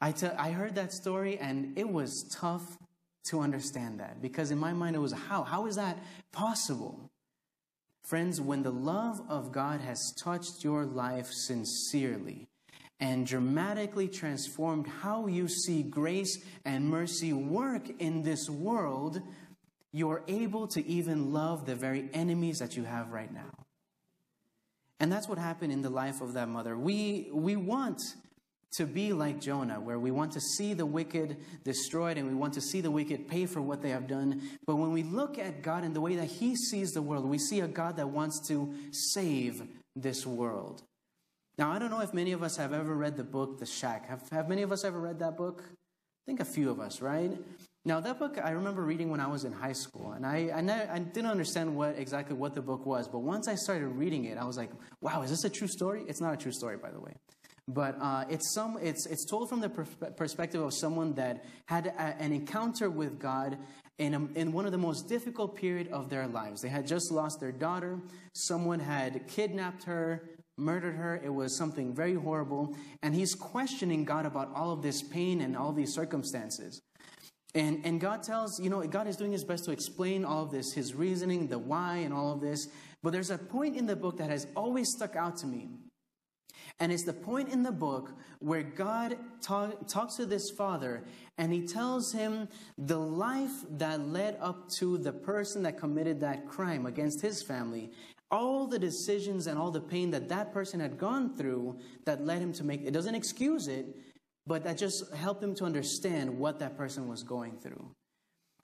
I, 0.02 0.12
t- 0.12 0.28
I 0.28 0.52
heard 0.52 0.76
that 0.76 0.94
story 0.94 1.38
and 1.38 1.78
it 1.78 1.89
was 1.89 2.24
tough 2.32 2.78
to 3.26 3.39
understand 3.39 4.00
that 4.00 4.22
because 4.22 4.52
in 4.52 4.58
my 4.58 4.74
mind 4.74 4.96
it 4.96 5.00
was 5.00 5.13
how? 5.13 5.44
How 5.44 5.65
is 5.65 5.76
that 5.78 5.98
possible? 6.32 7.10
Friends, 8.04 8.39
when 8.39 8.62
the 8.62 8.72
love 8.72 9.22
of 9.28 9.52
God 9.52 9.82
has 9.82 10.13
touched 10.13 10.63
your 10.63 10.86
life 10.86 11.32
sincerely, 11.32 12.48
and 13.00 13.28
dramatically 13.28 14.08
transformed 14.08 14.88
how 14.88 15.28
you 15.28 15.48
see 15.48 15.84
grace 15.84 16.39
and 16.63 16.89
mercy 16.89 17.34
work 17.34 17.89
in 18.00 18.24
this 18.24 18.50
world, 18.50 19.22
you're 19.96 20.24
able 20.28 20.68
to 20.68 20.86
even 20.86 21.32
love 21.32 21.66
the 21.66 21.74
very 21.74 22.10
enemies 22.12 22.60
that 22.60 22.76
you 22.76 22.84
have 22.84 23.14
right 23.14 23.34
now. 23.34 23.66
And 25.00 25.10
that's 25.10 25.30
what 25.30 25.38
happened 25.38 25.72
in 25.72 25.82
the 25.82 25.90
life 25.90 26.20
of 26.20 26.34
that 26.34 26.50
mother. 26.50 26.78
We, 26.78 27.30
we 27.32 27.56
want 27.56 28.02
to 28.74 28.86
be 28.86 29.14
like 29.14 29.40
Jonah, 29.40 29.80
where 29.80 29.98
we 29.98 30.12
want 30.12 30.34
to 30.34 30.42
see 30.42 30.74
the 30.74 30.86
wicked 30.86 31.38
destroyed 31.64 32.18
and 32.18 32.28
we 32.28 32.36
want 32.36 32.54
to 32.56 32.62
see 32.62 32.82
the 32.82 32.92
wicked 32.92 33.30
pay 33.30 33.46
for 33.46 33.62
what 33.62 33.82
they 33.82 33.92
have 33.92 34.06
done. 34.06 34.42
But 34.68 34.76
when 34.76 34.92
we 34.92 35.04
look 35.04 35.40
at 35.40 35.62
God 35.62 35.86
and 35.86 35.96
the 35.96 36.02
way 36.02 36.18
that 36.18 36.26
He 36.26 36.58
sees 36.58 36.92
the 36.92 37.02
world, 37.02 37.24
we 37.24 37.38
see 37.38 37.62
a 37.62 37.68
God 37.68 37.96
that 37.96 38.10
wants 38.10 38.46
to 38.50 38.74
save 38.92 39.64
this 39.96 40.26
world. 40.26 40.84
Now, 41.58 41.72
I 41.72 41.80
don't 41.80 41.90
know 41.90 42.02
if 42.02 42.14
many 42.14 42.34
of 42.34 42.44
us 42.44 42.58
have 42.58 42.74
ever 42.74 42.94
read 42.94 43.16
the 43.16 43.24
book 43.24 43.60
The 43.60 43.66
Shack. 43.66 44.10
Have, 44.10 44.28
have 44.28 44.50
many 44.50 44.62
of 44.62 44.74
us 44.74 44.84
ever 44.84 45.00
read 45.00 45.20
that 45.20 45.38
book? 45.38 45.64
I 45.66 46.26
think 46.26 46.42
a 46.42 46.46
few 46.46 46.70
of 46.70 46.82
us, 46.82 47.00
right? 47.00 47.32
Now, 47.88 48.00
that 48.00 48.17
book 48.17 48.39
I 48.43 48.50
remember 48.50 48.82
reading 48.82 49.12
when 49.12 49.19
I 49.19 49.28
was 49.28 49.43
in 49.43 49.52
high 49.52 49.74
school, 49.74 50.13
and 50.13 50.26
I, 50.26 50.50
I, 50.56 50.62
ne- 50.62 50.88
I, 50.91 50.98
didn't 50.98 51.30
understand 51.30 51.76
what 51.76 51.95
exactly 52.00 52.36
what 52.36 52.56
the 52.56 52.62
book 52.62 52.84
was. 52.84 53.08
But 53.08 53.19
once 53.19 53.48
I 53.48 53.54
started 53.54 53.88
reading 53.89 54.26
it, 54.26 54.39
I 54.39 54.43
was 54.43 54.58
like, 54.58 54.71
"Wow, 55.02 55.21
is 55.21 55.30
this 55.30 55.43
a 55.43 55.50
true 55.50 55.67
story?" 55.67 56.04
It's 56.08 56.19
not 56.19 56.34
a 56.34 56.38
true 56.38 56.52
story, 56.52 56.78
by 56.78 56.89
the 56.89 57.00
way. 57.00 57.13
but 57.67 57.95
uh, 58.02 58.26
it's 58.28 58.54
some 58.54 58.78
it's 58.82 59.06
it's 59.06 59.24
told 59.24 59.50
from 59.50 59.60
the 59.60 59.69
per- 59.69 60.12
perspective 60.12 60.62
of 60.62 60.74
someone 60.74 61.13
that 61.13 61.45
had 61.67 61.88
a, 61.88 62.02
an 62.21 62.32
encounter 62.32 62.89
with 62.89 63.19
God 63.19 63.58
in, 63.98 64.13
a, 64.13 64.26
in 64.34 64.52
one 64.52 64.65
of 64.65 64.71
the 64.71 64.78
most 64.78 65.08
difficult 65.08 65.56
period 65.56 65.88
of 65.89 66.10
their 66.10 66.28
lives. 66.28 66.62
They 66.62 66.69
had 66.69 66.88
just 66.88 67.12
lost 67.12 67.39
their 67.39 67.52
daughter. 67.52 68.00
Someone 68.34 68.80
had 68.80 69.28
kidnapped 69.28 69.84
her, 69.84 70.30
murdered 70.58 70.95
her. 70.95 71.21
It 71.24 71.34
was 71.34 71.56
something 71.56 71.93
very 71.93 72.15
horrible. 72.15 72.76
And 73.02 73.15
he's 73.15 73.36
questioning 73.36 74.06
God 74.06 74.26
about 74.26 74.52
all 74.56 74.71
of 74.71 74.82
this 74.82 75.02
pain 75.02 75.41
and 75.41 75.56
all 75.56 75.71
these 75.71 75.93
circumstances. 75.93 76.82
And, 77.56 77.86
and 77.86 78.02
God 78.02 78.22
tells, 78.22 78.60
you 78.60 78.70
know, 78.70 78.86
God 78.86 79.08
is 79.08 79.15
doing 79.15 79.32
his 79.32 79.46
best 79.46 79.63
to 79.65 79.72
explain 79.72 80.26
all 80.26 80.44
of 80.44 80.52
this, 80.52 80.74
his 80.74 80.94
reasoning, 80.94 81.48
the 81.48 81.58
why, 81.58 81.98
and 81.98 82.13
all 82.13 82.34
of 82.34 82.41
this. 82.41 82.68
But 83.02 83.13
there's 83.13 83.32
a 83.32 83.38
point 83.38 83.78
in 83.78 83.86
the 83.86 83.96
book 83.96 84.18
that 84.18 84.30
has 84.30 84.46
always 84.56 84.91
stuck 84.91 85.15
out 85.15 85.38
to 85.38 85.48
me. 85.48 85.70
And 86.80 86.91
it's 86.91 87.04
the 87.04 87.13
point 87.13 87.50
in 87.50 87.63
the 87.63 87.72
book 87.72 88.12
where 88.39 88.62
God 88.62 89.18
talk, 89.41 89.88
talks 89.88 90.15
to 90.15 90.26
this 90.26 90.50
father 90.52 91.04
and 91.38 91.54
he 91.54 91.65
tells 91.65 92.12
him 92.12 92.50
the 92.78 92.98
life 92.98 93.63
that 93.78 94.02
led 94.02 94.38
up 94.41 94.70
to 94.80 94.98
the 94.98 95.13
person 95.13 95.63
that 95.63 95.78
committed 95.78 96.20
that 96.20 96.50
crime 96.50 96.86
against 96.86 97.22
his 97.22 97.41
family. 97.41 97.91
All 98.30 98.68
the 98.68 98.80
decisions 98.80 99.48
and 99.48 99.58
all 99.58 99.72
the 99.72 99.80
pain 99.80 100.12
that 100.12 100.28
that 100.28 100.52
person 100.52 100.82
had 100.82 100.98
gone 100.98 101.38
through 101.38 101.78
that 102.04 102.26
led 102.26 102.41
him 102.41 102.52
to 102.54 102.65
make 102.65 102.82
it 102.82 102.91
doesn't 102.91 103.15
excuse 103.15 103.70
it, 103.70 103.96
but 104.48 104.64
that 104.64 104.78
just 104.78 105.14
helped 105.14 105.44
him 105.44 105.56
to 105.56 105.66
understand 105.66 106.38
what 106.38 106.60
that 106.60 106.78
person 106.78 107.08
was 107.08 107.24
going 107.24 107.58
through. 107.58 107.90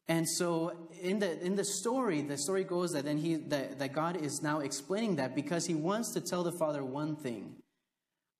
And 0.08 0.28
so 0.28 0.74
in 1.02 1.20
the 1.20 1.40
in 1.44 1.56
the 1.56 1.64
story, 1.64 2.22
the 2.22 2.38
story 2.38 2.64
goes 2.64 2.92
that 2.94 3.06
then 3.06 3.18
he 3.18 3.36
that, 3.36 3.80
that 3.80 3.94
God 3.94 4.18
is 4.18 4.42
now 4.42 4.60
explaining 4.60 5.16
that 5.16 5.36
because 5.36 5.66
he 5.66 5.76
wants 5.76 6.12
to 6.12 6.22
tell 6.22 6.44
the 6.44 6.52
father 6.52 6.84
one 6.84 7.16
thing. 7.16 7.56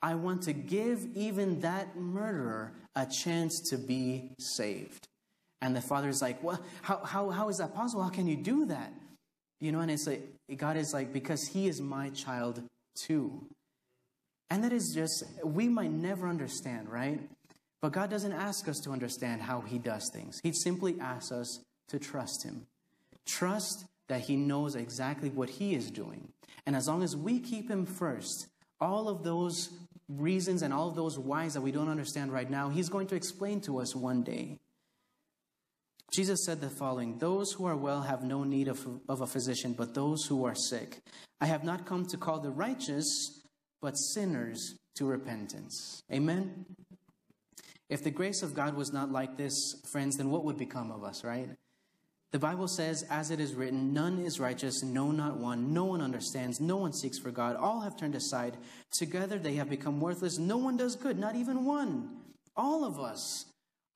I 0.02 0.16
want 0.16 0.42
to 0.44 0.54
give 0.54 1.06
even 1.16 1.62
that 1.62 1.96
murderer 1.96 2.74
a 2.96 3.06
chance 3.06 3.60
to 3.70 3.78
be 3.78 4.32
saved. 4.40 5.08
And 5.62 5.76
the 5.76 5.82
father 5.82 6.10
is 6.10 6.22
like, 6.22 6.42
Well, 6.44 6.60
how, 6.82 6.98
how, 7.04 7.30
how 7.30 7.50
is 7.50 7.60
that 7.60 7.76
possible? 7.76 8.04
How 8.04 8.10
can 8.10 8.28
you 8.28 8.36
do 8.36 8.66
that? 8.66 8.94
You 9.60 9.72
know, 9.72 9.80
and 9.80 9.92
it's 9.92 10.08
like, 10.08 10.28
God 10.58 10.76
is 10.76 10.94
like, 10.94 11.14
Because 11.14 11.48
he 11.48 11.68
is 11.68 11.80
my 11.80 12.10
child 12.10 12.64
too. 12.96 13.46
And 14.52 14.66
that 14.66 14.74
is 14.74 14.94
just, 14.94 15.24
we 15.46 15.70
might 15.70 15.92
never 15.92 16.28
understand, 16.28 16.90
right? 16.90 17.22
But 17.82 17.94
God 17.94 18.10
doesn't 18.10 18.34
ask 18.34 18.68
us 18.68 18.82
to 18.82 18.92
understand 18.92 19.42
how 19.42 19.62
he 19.62 19.80
does 19.80 20.10
things. 20.12 20.42
He 20.44 20.52
simply 20.52 21.00
asks 21.00 21.32
us 21.32 21.62
to 21.88 21.98
trust 21.98 22.44
him. 22.44 22.68
Trust 23.26 23.86
that 24.10 24.20
he 24.20 24.36
knows 24.36 24.76
exactly 24.76 25.30
what 25.30 25.50
he 25.50 25.74
is 25.74 25.90
doing. 25.90 26.34
And 26.66 26.76
as 26.76 26.86
long 26.90 27.02
as 27.02 27.16
we 27.16 27.40
keep 27.40 27.70
him 27.70 27.86
first, 27.86 28.48
all 28.82 29.08
of 29.08 29.24
those 29.24 29.70
reasons 30.10 30.64
and 30.64 30.74
all 30.74 30.90
of 30.90 30.98
those 30.98 31.18
whys 31.18 31.54
that 31.54 31.62
we 31.62 31.72
don't 31.72 31.88
understand 31.88 32.34
right 32.34 32.50
now, 32.50 32.68
he's 32.68 32.90
going 32.90 33.08
to 33.08 33.16
explain 33.16 33.62
to 33.62 33.80
us 33.80 33.96
one 33.96 34.22
day. 34.22 34.60
Jesus 36.12 36.44
said 36.44 36.60
the 36.60 36.70
following 36.70 37.20
Those 37.20 37.54
who 37.54 37.64
are 37.68 37.78
well 37.78 38.02
have 38.02 38.22
no 38.22 38.44
need 38.44 38.68
of, 38.68 38.86
of 39.08 39.22
a 39.22 39.28
physician, 39.28 39.72
but 39.72 39.94
those 39.94 40.26
who 40.26 40.44
are 40.44 40.56
sick. 40.56 41.00
I 41.40 41.46
have 41.46 41.64
not 41.64 41.86
come 41.86 42.06
to 42.08 42.18
call 42.18 42.42
the 42.42 42.52
righteous, 42.52 43.41
but 43.82 43.98
sinners 43.98 44.76
to 44.96 45.06
repentance. 45.06 46.04
Amen? 46.12 46.66
If 47.90 48.04
the 48.04 48.12
grace 48.12 48.42
of 48.42 48.54
God 48.54 48.76
was 48.76 48.94
not 48.94 49.12
like 49.12 49.36
this, 49.36 49.76
friends, 49.86 50.18
then 50.18 50.30
what 50.30 50.46
would 50.46 50.58
become 50.58 50.92
of 50.92 51.04
us, 51.04 51.24
right? 51.24 51.50
The 52.32 52.40
Bible 52.40 52.70
says, 52.70 53.04
as 53.10 53.30
it 53.30 53.42
is 53.42 53.54
written, 53.54 53.94
none 53.94 54.20
is 54.20 54.40
righteous, 54.40 54.84
no, 54.84 55.12
not 55.12 55.36
one. 55.36 55.74
No 55.74 55.84
one 55.84 56.02
understands, 56.02 56.62
no 56.62 56.78
one 56.78 56.94
seeks 56.94 57.20
for 57.20 57.32
God. 57.32 57.58
All 57.58 57.82
have 57.82 57.98
turned 57.98 58.16
aside. 58.16 58.56
Together 58.92 59.38
they 59.38 59.56
have 59.56 59.70
become 59.70 60.00
worthless. 60.00 60.38
No 60.38 60.58
one 60.58 60.78
does 60.78 60.96
good, 60.96 61.20
not 61.20 61.36
even 61.36 61.66
one. 61.66 62.10
All 62.56 62.86
of 62.86 62.98
us 62.98 63.48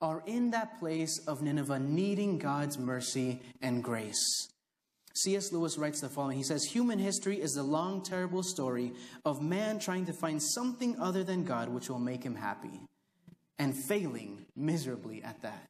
are 0.02 0.22
in 0.26 0.52
that 0.52 0.80
place 0.80 1.20
of 1.20 1.42
Nineveh, 1.42 1.80
needing 1.80 2.38
God's 2.38 2.78
mercy 2.78 3.42
and 3.62 3.82
grace. 3.82 4.50
C.S. 5.16 5.54
Lewis 5.54 5.78
writes 5.78 6.02
the 6.02 6.10
following 6.10 6.38
He 6.38 6.44
says, 6.44 6.66
Human 6.66 7.00
history 7.00 7.40
is 7.42 7.54
the 7.54 7.64
long, 7.64 8.02
terrible 8.02 8.44
story 8.44 8.94
of 9.24 9.42
man 9.42 9.80
trying 9.80 10.06
to 10.08 10.14
find 10.14 10.42
something 10.42 11.00
other 11.00 11.24
than 11.24 11.46
God 11.46 11.70
which 11.70 11.90
will 11.90 12.00
make 12.00 12.24
him 12.24 12.36
happy, 12.36 12.82
and 13.58 13.76
failing 13.76 14.46
miserably 14.56 15.24
at 15.24 15.42
that. 15.42 15.70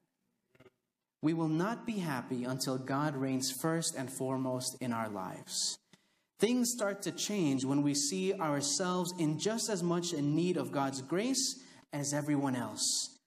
We 1.21 1.33
will 1.33 1.47
not 1.47 1.85
be 1.85 1.99
happy 1.99 2.43
until 2.43 2.77
God 2.77 3.15
reigns 3.15 3.51
first 3.51 3.95
and 3.95 4.11
foremost 4.11 4.77
in 4.81 4.91
our 4.91 5.09
lives. 5.09 5.77
Things 6.39 6.71
start 6.71 7.01
to 7.03 7.11
change 7.11 7.63
when 7.63 7.81
we 7.81 7.93
see 7.93 8.33
ourselves 8.33 9.13
in 9.17 9.39
just 9.39 9.69
as 9.69 9.81
much 9.81 10.13
in 10.13 10.35
need 10.35 10.57
of 10.57 10.71
God's 10.71 11.01
grace 11.01 11.59
as 11.93 12.13
everyone 12.13 12.55
else. 12.55 13.17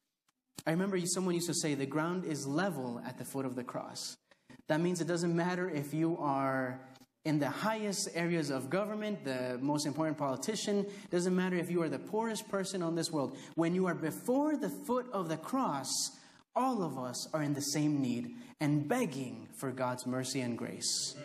I 0.66 0.72
remember 0.72 1.00
someone 1.06 1.34
used 1.34 1.46
to 1.46 1.54
say, 1.54 1.74
the 1.74 1.86
ground 1.86 2.24
is 2.24 2.46
level 2.46 3.00
at 3.06 3.16
the 3.18 3.24
foot 3.24 3.46
of 3.46 3.56
the 3.56 3.64
cross. 3.64 4.16
That 4.68 4.80
means 4.80 5.00
it 5.00 5.08
doesn't 5.08 5.34
matter 5.34 5.68
if 5.68 5.92
you 5.92 6.16
are 6.18 6.80
in 7.24 7.38
the 7.38 7.50
highest 7.50 8.08
areas 8.14 8.50
of 8.50 8.70
government, 8.70 9.24
the 9.24 9.58
most 9.60 9.86
important 9.86 10.16
politician, 10.16 10.78
it 10.78 11.10
doesn't 11.10 11.34
matter 11.34 11.56
if 11.56 11.70
you 11.70 11.82
are 11.82 11.88
the 11.88 11.98
poorest 11.98 12.48
person 12.48 12.82
on 12.82 12.94
this 12.94 13.10
world. 13.10 13.36
When 13.54 13.74
you 13.74 13.86
are 13.86 13.94
before 13.94 14.56
the 14.56 14.70
foot 14.70 15.06
of 15.12 15.28
the 15.28 15.36
cross, 15.36 15.88
all 16.54 16.82
of 16.82 16.98
us 16.98 17.28
are 17.34 17.42
in 17.42 17.54
the 17.54 17.60
same 17.60 18.00
need 18.00 18.30
and 18.60 18.88
begging 18.88 19.48
for 19.56 19.70
God's 19.72 20.06
mercy 20.06 20.40
and 20.40 20.56
grace. 20.56 21.16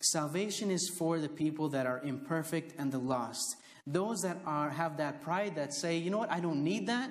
Salvation 0.00 0.70
is 0.70 0.88
for 0.88 1.18
the 1.18 1.28
people 1.28 1.68
that 1.70 1.86
are 1.86 2.00
imperfect 2.02 2.74
and 2.78 2.92
the 2.92 2.98
lost. 2.98 3.56
Those 3.86 4.20
that 4.22 4.38
are 4.46 4.70
have 4.70 4.96
that 4.98 5.20
pride 5.20 5.56
that 5.56 5.74
say, 5.74 5.98
you 5.98 6.10
know 6.10 6.18
what, 6.18 6.30
I 6.30 6.40
don't 6.40 6.62
need 6.62 6.86
that. 6.86 7.10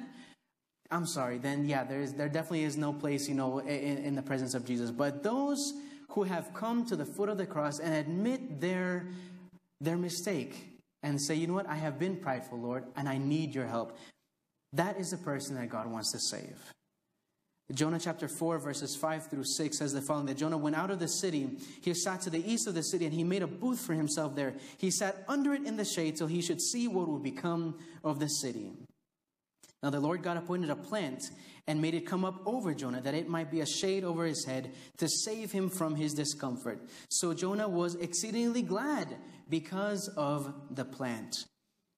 I'm 0.92 1.06
sorry. 1.06 1.38
Then 1.38 1.66
yeah, 1.66 1.84
there 1.84 2.02
is 2.02 2.14
there 2.14 2.30
definitely 2.30 2.64
is 2.64 2.78
no 2.78 2.92
place, 2.92 3.28
you 3.30 3.36
know, 3.36 3.60
in, 3.60 3.98
in 4.00 4.16
the 4.16 4.22
presence 4.22 4.54
of 4.54 4.66
Jesus. 4.66 4.92
But 4.92 5.24
those 5.24 5.74
who 6.10 6.24
have 6.24 6.54
come 6.54 6.86
to 6.88 6.96
the 6.96 7.06
foot 7.06 7.30
of 7.30 7.38
the 7.38 7.46
cross 7.46 7.80
and 7.80 7.94
admit 7.94 8.60
their 8.60 9.08
their 9.80 9.98
mistake 9.98 10.68
and 11.04 11.20
say, 11.20 11.36
you 11.36 11.48
know 11.48 11.54
what, 11.54 11.68
I 11.68 11.76
have 11.76 11.98
been 11.98 12.18
prideful, 12.18 12.60
Lord, 12.60 12.84
and 12.96 13.10
I 13.10 13.18
need 13.18 13.56
your 13.56 13.66
help. 13.66 13.98
That 14.74 15.00
is 15.00 15.12
the 15.12 15.18
person 15.18 15.56
that 15.56 15.70
God 15.70 15.88
wants 15.88 16.12
to 16.12 16.20
save. 16.20 16.58
Jonah 17.74 18.00
chapter 18.00 18.28
4, 18.28 18.60
verses 18.60 18.96
5 18.96 19.28
through 19.30 19.46
6 19.46 19.78
says 19.78 19.94
the 19.94 20.02
following 20.02 20.26
that 20.28 20.38
Jonah 20.38 20.58
went 20.58 20.76
out 20.76 20.92
of 20.92 21.00
the 21.00 21.08
city. 21.08 21.50
He 21.82 21.94
sat 21.94 22.22
to 22.22 22.30
the 22.30 22.46
east 22.52 22.68
of 22.68 22.74
the 22.74 22.84
city 22.84 23.06
and 23.06 23.14
he 23.14 23.24
made 23.24 23.44
a 23.44 23.48
booth 23.48 23.80
for 23.80 23.94
himself 23.94 24.36
there. 24.36 24.54
He 24.78 24.92
sat 24.92 25.24
under 25.28 25.54
it 25.54 25.66
in 25.66 25.78
the 25.78 25.86
shade 25.86 26.18
till 26.18 26.28
he 26.28 26.42
should 26.42 26.62
see 26.62 26.88
what 26.88 27.08
would 27.08 27.24
become 27.24 27.80
of 28.04 28.20
the 28.20 28.28
city. 28.28 28.72
Now 29.84 29.90
the 29.90 30.00
Lord 30.00 30.22
God 30.22 30.38
appointed 30.38 30.70
a 30.70 30.76
plant 30.76 31.24
and 31.68 31.82
made 31.82 31.94
it 31.94 32.06
come 32.06 32.24
up 32.24 32.42
over 32.46 32.74
Jonah 32.74 33.02
that 33.02 33.14
it 33.14 33.28
might 33.28 33.50
be 33.50 33.62
a 33.62 33.66
shade 33.66 34.04
over 34.04 34.26
his 34.26 34.46
head 34.46 34.74
to 34.98 35.08
save 35.08 35.52
him 35.52 35.70
from 35.70 35.96
his 35.96 36.14
discomfort. 36.14 36.88
So 37.10 37.34
Jonah 37.34 37.68
was 37.68 37.96
exceedingly 37.96 38.62
glad 38.62 39.16
because 39.50 40.08
of 40.18 40.54
the 40.70 40.86
plant. 40.86 41.46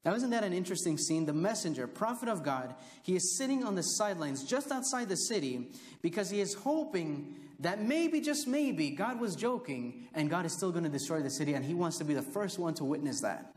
Now, 0.06 0.16
isn't 0.16 0.32
that 0.32 0.44
an 0.44 0.52
interesting 0.52 0.98
scene? 0.98 1.26
The 1.26 1.34
messenger, 1.34 1.88
prophet 1.88 2.28
of 2.28 2.44
God, 2.44 2.76
he 3.04 3.16
is 3.16 3.38
sitting 3.38 3.64
on 3.64 3.76
the 3.76 3.82
sidelines 3.82 4.44
just 4.44 4.70
outside 4.72 5.08
the 5.08 5.16
city 5.16 5.72
because 6.02 6.30
he 6.30 6.42
is 6.42 6.54
hoping 6.54 7.38
that 7.60 7.82
maybe, 7.82 8.20
just 8.20 8.46
maybe, 8.46 8.90
God 8.90 9.22
was 9.22 9.36
joking 9.36 10.08
and 10.14 10.30
God 10.30 10.46
is 10.46 10.52
still 10.52 10.72
going 10.72 10.84
to 10.84 10.90
destroy 10.90 11.22
the 11.22 11.30
city 11.30 11.54
and 11.54 11.64
he 11.64 11.74
wants 11.74 11.98
to 12.00 12.04
be 12.04 12.14
the 12.14 12.22
first 12.22 12.60
one 12.60 12.74
to 12.76 12.84
witness 12.84 13.22
that. 13.22 13.54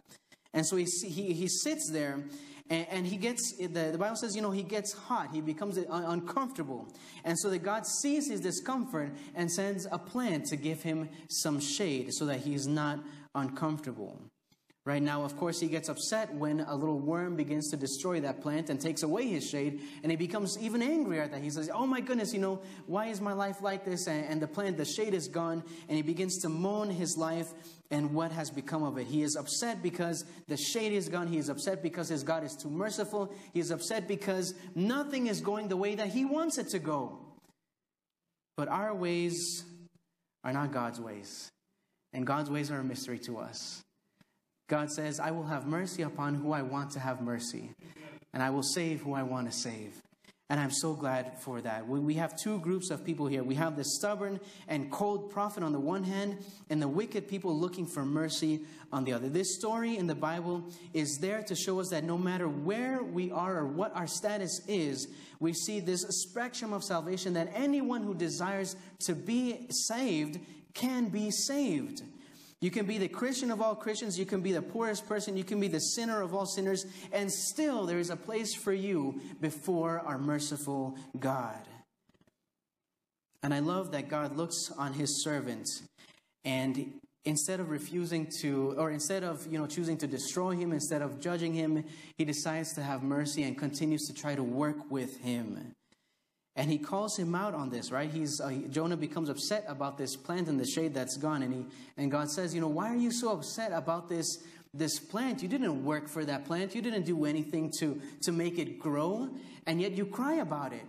And 0.55 0.65
so 0.65 0.77
he, 0.77 0.85
he, 0.85 1.33
he 1.33 1.49
sits 1.49 1.91
there 1.91 2.25
and, 2.69 2.87
and 2.91 3.07
he 3.07 3.17
gets, 3.17 3.53
the, 3.57 3.91
the 3.93 3.99
Bible 3.99 4.17
says, 4.17 4.35
you 4.35 4.43
know, 4.43 4.51
he 4.51 4.63
gets 4.63 4.93
hot. 4.93 5.31
He 5.33 5.41
becomes 5.41 5.79
uh, 5.79 5.85
uncomfortable. 5.89 6.89
And 7.25 7.39
so 7.39 7.51
that 7.51 7.63
God 7.63 7.87
sees 7.87 8.29
his 8.29 8.41
discomfort 8.41 9.13
and 9.35 9.51
sends 9.51 9.87
a 9.91 9.99
plant 9.99 10.47
to 10.47 10.57
give 10.57 10.83
him 10.83 11.09
some 11.29 11.61
shade 11.61 12.13
so 12.13 12.27
that 12.27 12.41
he's 12.41 12.67
not 12.67 13.01
uncomfortable. 13.35 14.21
Right 14.87 15.03
now, 15.03 15.25
of 15.25 15.37
course, 15.37 15.59
he 15.59 15.67
gets 15.67 15.89
upset 15.89 16.33
when 16.33 16.61
a 16.61 16.77
little 16.77 17.01
worm 17.01 17.35
begins 17.35 17.71
to 17.71 17.77
destroy 17.77 18.21
that 18.21 18.41
plant 18.41 18.71
and 18.71 18.81
takes 18.81 19.03
away 19.03 19.27
his 19.27 19.45
shade, 19.45 19.81
and 20.05 20.13
he 20.13 20.17
becomes 20.17 20.57
even 20.61 20.81
angrier 20.81 21.23
at 21.23 21.33
that. 21.33 21.43
He 21.43 21.51
says, 21.51 21.69
Oh 21.75 21.89
my 21.89 22.01
goodness, 22.01 22.33
you 22.33 22.39
know, 22.39 22.61
why 22.87 23.07
is 23.07 23.21
my 23.21 23.33
life 23.33 23.61
like 23.63 23.85
this? 23.85 24.07
And, 24.07 24.25
and 24.27 24.41
the 24.41 24.47
plant, 24.47 24.77
the 24.77 24.85
shade 24.85 25.13
is 25.13 25.27
gone, 25.27 25.65
and 25.89 25.97
he 25.97 26.03
begins 26.03 26.39
to 26.43 26.49
moan 26.49 26.89
his 26.89 27.17
life 27.17 27.49
and 27.91 28.15
what 28.15 28.31
has 28.31 28.49
become 28.49 28.85
of 28.85 28.97
it. 28.97 29.09
He 29.09 29.25
is 29.25 29.35
upset 29.35 29.83
because 29.83 30.25
the 30.47 30.57
shade 30.57 30.93
is 30.93 31.09
gone. 31.09 31.27
He 31.27 31.39
is 31.39 31.49
upset 31.49 31.83
because 31.83 32.09
his 32.09 32.23
God 32.23 32.45
is 32.45 32.55
too 32.55 32.71
merciful. 32.71 33.35
He 33.53 33.59
is 33.59 33.73
upset 33.73 34.07
because 34.07 34.55
nothing 34.77 35.27
is 35.27 35.41
going 35.41 35.67
the 35.67 35.77
way 35.77 35.97
that 35.97 36.09
he 36.09 36.25
wants 36.25 36.59
it 36.59 36.69
to 36.69 36.79
go. 36.79 37.19
But 38.57 38.69
our 38.69 38.95
ways 38.95 39.65
are 40.45 40.53
not 40.53 40.71
God's 40.71 41.01
ways, 41.01 41.51
and 42.13 42.25
God's 42.25 42.51
ways 42.51 42.71
are 42.71 42.79
a 42.79 42.85
mystery 42.85 43.19
to 43.21 43.39
us. 43.39 43.83
God 44.69 44.91
says, 44.91 45.21
I 45.21 45.31
will 45.31 45.47
have 45.47 45.67
mercy 45.67 46.03
upon 46.03 46.35
who 46.35 46.53
I 46.53 46.63
want 46.63 46.91
to 46.93 47.01
have 47.01 47.21
mercy, 47.21 47.71
and 48.33 48.43
I 48.43 48.51
will 48.51 48.63
save 48.63 49.01
who 49.03 49.15
I 49.15 49.23
want 49.23 49.51
to 49.51 49.57
save. 49.57 50.03
And 50.49 50.61
I'm 50.61 50.71
so 50.71 50.95
glad 50.95 51.41
for 51.41 51.61
that. 51.61 51.89
We 51.89 52.15
have 52.15 52.39
two 52.39 52.61
groups 52.61 52.91
of 52.91 53.05
people 53.05 53.27
here. 53.27 53.43
We 53.43 53.57
have 53.57 53.77
the 53.77 53.83
stubborn 53.83 54.39
and 54.69 54.93
cold 54.93 55.33
prophet 55.33 55.65
on 55.65 55.73
the 55.73 55.81
one 55.81 56.05
hand, 56.05 56.39
and 56.71 56.81
the 56.81 56.87
wicked 56.87 57.27
people 57.27 57.59
looking 57.59 57.85
for 57.85 58.05
mercy 58.05 58.61
on 58.93 59.05
the 59.05 59.13
other. 59.13 59.29
This 59.29 59.57
story 59.57 59.97
in 59.97 60.07
the 60.07 60.15
Bible 60.15 60.65
is 60.95 61.19
there 61.21 61.43
to 61.43 61.57
show 61.57 61.81
us 61.81 61.89
that 61.91 62.05
no 62.05 62.17
matter 62.17 62.49
where 62.49 63.03
we 63.03 63.33
are 63.33 63.59
or 63.59 63.67
what 63.67 63.95
our 63.97 64.07
status 64.07 64.61
is, 64.69 65.09
we 65.41 65.53
see 65.53 65.81
this 65.81 66.03
spectrum 66.03 66.73
of 66.73 66.85
salvation 66.85 67.33
that 67.35 67.51
anyone 67.53 68.05
who 68.05 68.15
desires 68.15 68.77
to 69.01 69.15
be 69.17 69.67
saved 69.71 70.39
can 70.75 71.09
be 71.09 71.33
saved. 71.33 72.03
You 72.61 72.71
can 72.71 72.87
be 72.87 72.97
the 72.99 73.09
Christian 73.09 73.51
of 73.51 73.61
all 73.61 73.75
Christians, 73.75 74.19
you 74.19 74.25
can 74.25 74.41
be 74.41 74.53
the 74.53 74.63
poorest 74.63 75.07
person, 75.07 75.37
you 75.37 75.45
can 75.45 75.61
be 75.61 75.69
the 75.69 75.79
sinner 75.79 76.23
of 76.23 76.35
all 76.35 76.47
sinners, 76.47 76.87
and 77.13 77.31
still 77.31 77.85
there 77.85 77.99
is 77.99 78.11
a 78.11 78.17
place 78.17 78.55
for 78.55 78.73
you 78.73 79.21
before 79.41 80.01
our 80.01 80.19
merciful 80.19 80.97
God. 81.19 81.61
And 83.43 83.53
I 83.53 83.59
love 83.59 83.93
that 83.93 84.09
God 84.09 84.37
looks 84.37 84.73
on 84.77 84.95
his 84.95 85.23
servant 85.23 85.69
and 86.45 86.95
instead 87.27 87.61
of 87.61 87.71
refusing 87.71 88.29
to 88.41 88.75
or 88.79 88.91
instead 88.91 89.23
of 89.23 89.47
you 89.51 89.59
know 89.59 89.67
choosing 89.67 89.99
to 89.99 90.07
destroy 90.07 90.53
him 90.53 90.73
instead 90.73 91.03
of 91.03 91.21
judging 91.21 91.53
him 91.53 91.85
he 92.17 92.25
decides 92.25 92.73
to 92.73 92.83
have 92.83 93.03
mercy 93.03 93.43
and 93.43 93.59
continues 93.59 94.07
to 94.07 94.15
try 94.15 94.35
to 94.35 94.45
work 94.45 94.91
with 94.91 95.19
him 95.19 95.75
and 96.57 96.71
he 96.71 96.79
calls 96.79 97.19
him 97.19 97.35
out 97.35 97.55
on 97.55 97.69
this, 97.69 97.93
right? 97.93 98.11
He's, 98.11 98.41
uh, 98.41 98.51
Jonah 98.71 98.97
becomes 98.97 99.29
upset 99.29 99.67
about 99.69 99.99
this 99.99 100.17
plant 100.17 100.49
in 100.49 100.57
the 100.57 100.65
shade 100.65 100.95
that's 100.95 101.19
gone. 101.19 101.43
And, 101.43 101.53
he, 101.53 101.67
and 101.99 102.11
God 102.11 102.31
says, 102.31 102.55
You 102.55 102.63
know, 102.63 102.69
why 102.69 102.89
are 102.89 102.97
you 102.97 103.11
so 103.11 103.31
upset 103.33 103.73
about 103.73 104.09
this, 104.09 104.43
this 104.73 104.99
plant? 104.99 105.43
You 105.43 105.49
didn't 105.49 105.85
work 105.85 106.09
for 106.09 106.25
that 106.25 106.47
plant. 106.47 106.75
You 106.75 106.81
didn't 106.81 107.05
do 107.05 107.27
anything 107.27 107.71
to, 107.81 108.01
to 108.23 108.33
make 108.33 108.59
it 108.59 108.79
grow. 108.79 109.29
And 109.67 109.83
yet 109.83 109.93
you 109.93 110.07
cry 110.07 110.37
about 110.37 110.73
it, 110.73 110.87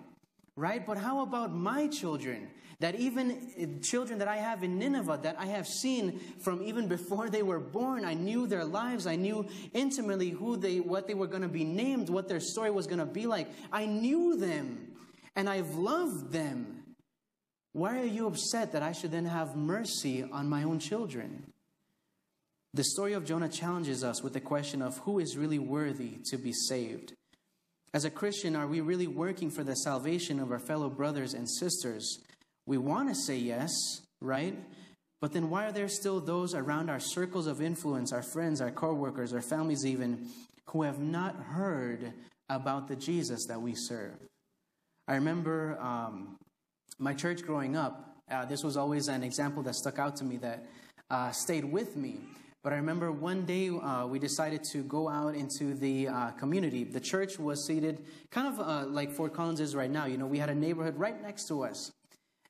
right? 0.55 0.85
But 0.85 0.97
how 0.97 1.21
about 1.21 1.53
my 1.53 1.87
children? 1.87 2.47
That 2.79 2.95
even 2.95 3.31
uh, 3.31 3.83
children 3.83 4.19
that 4.19 4.29
I 4.29 4.37
have 4.37 4.63
in 4.63 4.79
Nineveh, 4.79 5.19
that 5.23 5.35
I 5.37 5.47
have 5.47 5.67
seen 5.67 6.21
from 6.39 6.61
even 6.61 6.87
before 6.87 7.29
they 7.29 7.41
were 7.41 7.59
born, 7.59 8.05
I 8.05 8.13
knew 8.13 8.47
their 8.47 8.63
lives. 8.63 9.05
I 9.05 9.17
knew 9.17 9.47
intimately 9.73 10.29
who 10.29 10.55
they, 10.55 10.79
what 10.79 11.07
they 11.07 11.13
were 11.15 11.27
going 11.27 11.41
to 11.41 11.49
be 11.49 11.65
named, 11.65 12.09
what 12.09 12.29
their 12.29 12.39
story 12.39 12.71
was 12.71 12.87
going 12.87 12.99
to 12.99 13.05
be 13.05 13.27
like. 13.27 13.49
I 13.73 13.85
knew 13.85 14.37
them 14.37 14.93
and 15.37 15.47
I've 15.47 15.75
loved 15.75 16.33
them. 16.33 16.83
Why 17.71 17.99
are 17.99 18.05
you 18.05 18.25
upset 18.25 18.71
that 18.71 18.81
I 18.81 18.91
should 18.91 19.11
then 19.11 19.25
have 19.25 19.55
mercy 19.55 20.23
on 20.23 20.49
my 20.49 20.63
own 20.63 20.79
children? 20.79 21.53
The 22.73 22.83
story 22.83 23.13
of 23.13 23.23
Jonah 23.23 23.47
challenges 23.47 24.03
us 24.03 24.23
with 24.23 24.33
the 24.33 24.41
question 24.41 24.81
of 24.81 24.97
who 24.99 25.19
is 25.19 25.37
really 25.37 25.59
worthy 25.59 26.17
to 26.31 26.37
be 26.37 26.51
saved. 26.51 27.13
As 27.93 28.03
a 28.03 28.09
Christian, 28.09 28.55
are 28.55 28.65
we 28.65 28.81
really 28.81 29.05
working 29.05 29.51
for 29.51 29.63
the 29.63 29.75
salvation 29.75 30.39
of 30.39 30.51
our 30.51 30.59
fellow 30.59 30.89
brothers 30.89 31.35
and 31.35 31.47
sisters? 31.47 32.19
We 32.65 32.79
want 32.79 33.09
to 33.09 33.15
say 33.15 33.37
yes, 33.37 33.71
right? 34.19 34.57
But 35.21 35.33
then 35.33 35.51
why 35.51 35.65
are 35.65 35.71
there 35.71 35.87
still 35.87 36.19
those 36.19 36.55
around 36.55 36.89
our 36.89 36.99
circles 36.99 37.45
of 37.45 37.61
influence, 37.61 38.11
our 38.11 38.23
friends, 38.23 38.59
our 38.59 38.71
coworkers, 38.71 39.33
our 39.33 39.41
families 39.41 39.85
even, 39.85 40.29
who 40.71 40.81
have 40.81 40.99
not 40.99 41.35
heard 41.35 42.13
about 42.49 42.87
the 42.87 42.95
Jesus 42.95 43.45
that 43.47 43.61
we 43.61 43.75
serve? 43.75 44.17
I 45.09 45.15
remember 45.15 45.79
um, 45.79 46.37
my 46.99 47.13
church 47.13 47.41
growing 47.43 47.77
up, 47.77 48.17
uh, 48.29 48.43
this 48.43 48.61
was 48.61 48.75
always 48.75 49.07
an 49.07 49.23
example 49.23 49.63
that 49.63 49.75
stuck 49.75 49.99
out 49.99 50.17
to 50.17 50.25
me 50.25 50.35
that 50.37 50.65
uh, 51.09 51.31
stayed 51.31 51.63
with 51.63 51.95
me. 51.95 52.19
But 52.61 52.73
I 52.73 52.75
remember 52.75 53.13
one 53.13 53.45
day 53.45 53.69
uh, 53.69 54.05
we 54.07 54.19
decided 54.19 54.65
to 54.73 54.83
go 54.83 55.07
out 55.07 55.33
into 55.33 55.73
the 55.73 56.09
uh, 56.09 56.31
community. 56.31 56.83
The 56.83 56.99
church 56.99 57.39
was 57.39 57.65
seated 57.65 58.03
kind 58.31 58.47
of 58.53 58.59
uh, 58.59 58.85
like 58.87 59.13
Fort 59.13 59.33
Collins 59.33 59.61
is 59.61 59.75
right 59.75 59.89
now. 59.89 60.07
You 60.07 60.17
know, 60.17 60.25
we 60.25 60.39
had 60.39 60.49
a 60.49 60.55
neighborhood 60.55 60.97
right 60.97 61.21
next 61.21 61.47
to 61.47 61.63
us. 61.63 61.89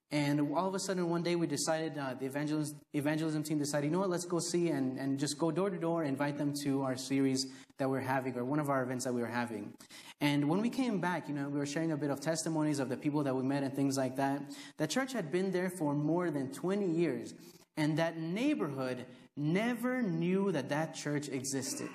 And 0.09 0.55
all 0.55 0.67
of 0.67 0.73
a 0.73 0.79
sudden, 0.79 1.09
one 1.11 1.21
day 1.21 1.35
we 1.35 1.45
decided, 1.45 1.97
uh, 1.97 2.15
the 2.19 2.25
evangelism, 2.25 2.79
evangelism 2.93 3.43
team 3.43 3.59
decided, 3.59 3.87
you 3.87 3.91
know 3.91 3.99
what, 3.99 4.09
let's 4.09 4.25
go 4.25 4.39
see 4.39 4.69
and, 4.69 4.97
and 4.97 5.19
just 5.19 5.37
go 5.37 5.51
door 5.51 5.69
to 5.69 5.77
door, 5.77 6.05
invite 6.05 6.37
them 6.37 6.53
to 6.63 6.81
our 6.81 6.95
series 6.95 7.47
that 7.77 7.89
we're 7.89 7.99
having, 7.99 8.35
or 8.37 8.43
one 8.43 8.59
of 8.59 8.69
our 8.69 8.83
events 8.83 9.05
that 9.05 9.13
we 9.13 9.21
were 9.21 9.27
having. 9.27 9.73
And 10.19 10.49
when 10.49 10.61
we 10.61 10.69
came 10.69 10.99
back, 10.99 11.27
you 11.27 11.35
know, 11.35 11.47
we 11.47 11.59
were 11.59 11.65
sharing 11.65 11.91
a 11.91 11.97
bit 11.97 12.09
of 12.09 12.19
testimonies 12.19 12.79
of 12.79 12.89
the 12.89 12.97
people 12.97 13.23
that 13.23 13.35
we 13.35 13.43
met 13.43 13.63
and 13.63 13.73
things 13.73 13.97
like 13.97 14.15
that. 14.15 14.41
The 14.77 14.87
church 14.87 15.13
had 15.13 15.31
been 15.31 15.51
there 15.51 15.69
for 15.69 15.93
more 15.93 16.31
than 16.31 16.51
20 16.51 16.87
years, 16.87 17.33
and 17.75 17.97
that 17.97 18.17
neighborhood 18.17 19.05
never 19.35 20.01
knew 20.01 20.51
that 20.51 20.69
that 20.69 20.95
church 20.95 21.29
existed. 21.29 21.89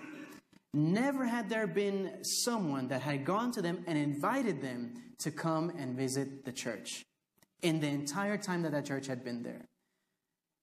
Never 0.73 1.27
had 1.27 1.51
there 1.51 1.67
been 1.67 2.23
someone 2.23 2.89
that 2.89 3.03
had 3.03 3.25
gone 3.25 3.53
to 3.53 3.63
them 3.63 3.85
and 3.87 3.99
invited 3.99 4.63
them 4.63 4.95
to 5.19 5.31
come 5.31 5.71
and 5.71 5.97
visit 5.97 6.45
the 6.45 6.53
church 6.53 7.05
in 7.61 7.81
the 7.81 7.89
entire 7.89 8.37
time 8.37 8.63
that 8.63 8.73
that 8.73 8.87
church 8.87 9.07
had 9.07 9.23
been 9.25 9.43
there. 9.43 9.67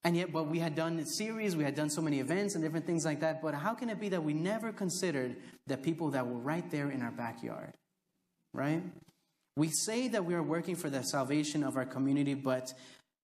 And 0.04 0.16
yet, 0.16 0.32
but 0.32 0.48
we 0.48 0.60
had 0.60 0.76
done 0.76 1.04
series, 1.06 1.58
we 1.58 1.64
had 1.64 1.76
done 1.76 1.90
so 1.90 2.02
many 2.02 2.20
events 2.20 2.56
and 2.56 2.64
different 2.64 2.86
things 2.86 3.04
like 3.04 3.20
that. 3.20 3.42
But 3.42 3.54
how 3.54 3.74
can 3.74 3.90
it 3.90 4.00
be 4.00 4.10
that 4.10 4.24
we 4.24 4.34
never 4.34 4.72
considered 4.72 5.36
the 5.68 5.76
people 5.78 6.12
that 6.12 6.26
were 6.26 6.40
right 6.40 6.70
there 6.72 6.90
in 6.90 7.02
our 7.02 7.12
backyard? 7.12 7.74
Right? 8.54 8.82
We 9.58 9.68
say 9.68 10.08
that 10.08 10.24
we 10.24 10.36
are 10.36 10.44
working 10.44 10.76
for 10.76 10.90
the 10.90 11.04
salvation 11.04 11.64
of 11.64 11.76
our 11.76 11.86
community, 11.86 12.34
but 12.34 12.74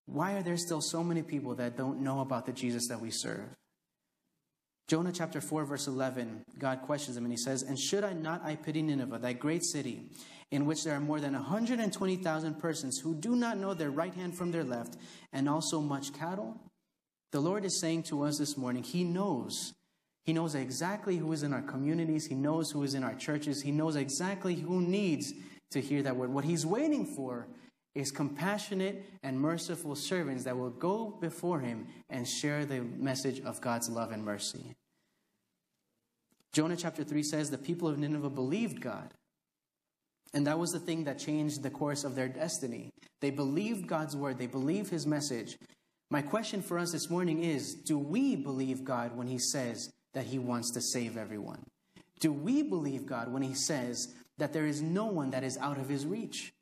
why 0.05 0.33
are 0.33 0.43
there 0.43 0.57
still 0.57 0.81
so 0.81 1.03
many 1.03 1.23
people 1.23 1.55
that 1.55 1.77
don't 1.77 2.01
know 2.01 2.19
about 2.19 2.45
the 2.45 2.51
Jesus 2.51 2.89
that 2.89 2.99
we 2.99 3.09
serve? 3.09 3.47
Jonah 4.87 5.11
chapter 5.11 5.41
4, 5.41 5.65
verse 5.65 5.87
11, 5.87 6.43
God 6.59 6.83
questions 6.83 7.17
him 7.17 7.23
and 7.23 7.33
he 7.33 7.37
says, 7.37 7.63
And 7.63 7.79
should 7.79 8.03
I 8.03 8.13
not 8.13 8.43
I 8.43 8.55
pity 8.55 8.83
Nineveh, 8.83 9.17
that 9.17 9.39
great 9.39 9.63
city, 9.65 10.11
in 10.51 10.65
which 10.67 10.83
there 10.83 10.93
are 10.93 10.99
more 10.99 11.19
than 11.19 11.33
120,000 11.33 12.59
persons 12.59 12.99
who 12.99 13.15
do 13.15 13.35
not 13.35 13.57
know 13.57 13.73
their 13.73 13.89
right 13.89 14.13
hand 14.13 14.37
from 14.37 14.51
their 14.51 14.63
left, 14.63 14.95
and 15.33 15.49
also 15.49 15.81
much 15.81 16.13
cattle? 16.13 16.61
The 17.31 17.39
Lord 17.39 17.65
is 17.65 17.79
saying 17.79 18.03
to 18.03 18.23
us 18.23 18.37
this 18.37 18.57
morning, 18.57 18.83
He 18.83 19.03
knows. 19.03 19.73
He 20.23 20.33
knows 20.33 20.53
exactly 20.53 21.17
who 21.17 21.31
is 21.31 21.41
in 21.41 21.51
our 21.51 21.63
communities. 21.63 22.27
He 22.27 22.35
knows 22.35 22.69
who 22.69 22.83
is 22.83 22.93
in 22.93 23.03
our 23.03 23.15
churches. 23.15 23.63
He 23.63 23.71
knows 23.71 23.95
exactly 23.95 24.55
who 24.55 24.81
needs 24.81 25.33
to 25.71 25.81
hear 25.81 26.03
that 26.03 26.15
word. 26.15 26.31
What 26.31 26.45
He's 26.45 26.65
waiting 26.65 27.07
for 27.07 27.47
is 27.95 28.11
compassionate 28.11 29.03
and 29.23 29.39
merciful 29.39 29.95
servants 29.95 30.43
that 30.43 30.57
will 30.57 30.69
go 30.69 31.17
before 31.21 31.61
Him 31.61 31.87
and 32.09 32.27
share 32.27 32.65
the 32.65 32.81
message 32.81 33.39
of 33.41 33.61
God's 33.61 33.89
love 33.89 34.11
and 34.11 34.23
mercy. 34.23 34.75
Jonah 36.53 36.75
chapter 36.75 37.03
3 37.03 37.23
says 37.23 37.49
the 37.49 37.57
people 37.57 37.87
of 37.87 37.97
Nineveh 37.97 38.29
believed 38.29 38.81
God. 38.81 39.13
And 40.33 40.47
that 40.47 40.59
was 40.59 40.73
the 40.73 40.79
thing 40.79 41.05
that 41.05 41.17
changed 41.17 41.63
the 41.63 41.69
course 41.69 42.03
of 42.03 42.15
their 42.15 42.27
destiny. 42.27 42.89
They 43.21 43.29
believed 43.29 43.87
God's 43.87 44.15
word, 44.15 44.37
they 44.37 44.47
believed 44.47 44.89
his 44.89 45.07
message. 45.07 45.57
My 46.11 46.21
question 46.21 46.61
for 46.61 46.77
us 46.77 46.91
this 46.91 47.09
morning 47.09 47.43
is 47.43 47.73
Do 47.73 47.97
we 47.97 48.35
believe 48.35 48.83
God 48.83 49.15
when 49.15 49.27
he 49.27 49.39
says 49.39 49.89
that 50.13 50.25
he 50.25 50.37
wants 50.37 50.71
to 50.71 50.81
save 50.81 51.17
everyone? 51.17 51.63
Do 52.19 52.31
we 52.31 52.63
believe 52.63 53.05
God 53.05 53.31
when 53.31 53.41
he 53.41 53.53
says 53.53 54.13
that 54.37 54.53
there 54.53 54.65
is 54.65 54.81
no 54.81 55.05
one 55.05 55.31
that 55.31 55.43
is 55.43 55.57
out 55.57 55.77
of 55.77 55.89
his 55.89 56.05
reach? 56.05 56.53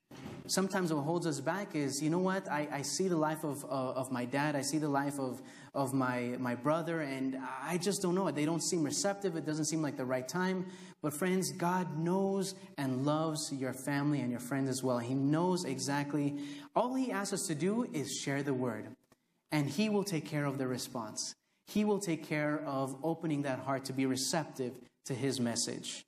Sometimes 0.48 0.94
what 0.94 1.04
holds 1.04 1.26
us 1.26 1.40
back 1.40 1.74
is, 1.74 2.04
you 2.04 2.10
know 2.10 2.20
what? 2.20 2.52
I, 2.52 2.68
I 2.70 2.82
see 2.82 3.08
the 3.08 3.16
life 3.16 3.46
of, 3.46 3.64
uh, 3.64 3.68
of 3.68 4.12
my 4.12 4.26
dad, 4.26 4.58
I 4.58 4.62
see 4.62 4.78
the 4.78 4.90
life 4.90 5.18
of, 5.18 5.42
of 5.74 5.94
my, 5.94 6.36
my 6.38 6.54
brother, 6.54 7.00
and 7.00 7.38
I 7.62 7.78
just 7.78 8.02
don't 8.02 8.14
know 8.14 8.28
it. 8.28 8.36
They 8.36 8.44
don't 8.44 8.62
seem 8.62 8.84
receptive, 8.84 9.38
it 9.38 9.46
doesn't 9.46 9.66
seem 9.66 9.82
like 9.82 9.96
the 9.96 10.04
right 10.04 10.28
time. 10.28 10.66
But, 11.02 11.14
friends, 11.14 11.52
God 11.52 11.98
knows 11.98 12.56
and 12.78 13.06
loves 13.06 13.54
your 13.54 13.74
family 13.74 14.20
and 14.20 14.32
your 14.32 14.42
friends 14.42 14.70
as 14.70 14.84
well. 14.84 15.00
He 15.00 15.14
knows 15.14 15.64
exactly. 15.64 16.38
All 16.76 16.94
He 16.94 17.10
asks 17.12 17.34
us 17.34 17.48
to 17.48 17.56
do 17.56 17.88
is 17.94 18.14
share 18.14 18.44
the 18.44 18.54
word, 18.54 18.88
and 19.54 19.70
He 19.70 19.88
will 19.88 20.04
take 20.04 20.26
care 20.26 20.46
of 20.46 20.58
the 20.58 20.68
response. 20.68 21.36
He 21.68 21.86
will 21.86 22.00
take 22.00 22.28
care 22.28 22.62
of 22.66 22.98
opening 23.02 23.44
that 23.44 23.60
heart 23.60 23.86
to 23.86 23.94
be 23.94 24.06
receptive 24.06 24.74
to 25.06 25.14
His 25.14 25.40
message. 25.40 26.06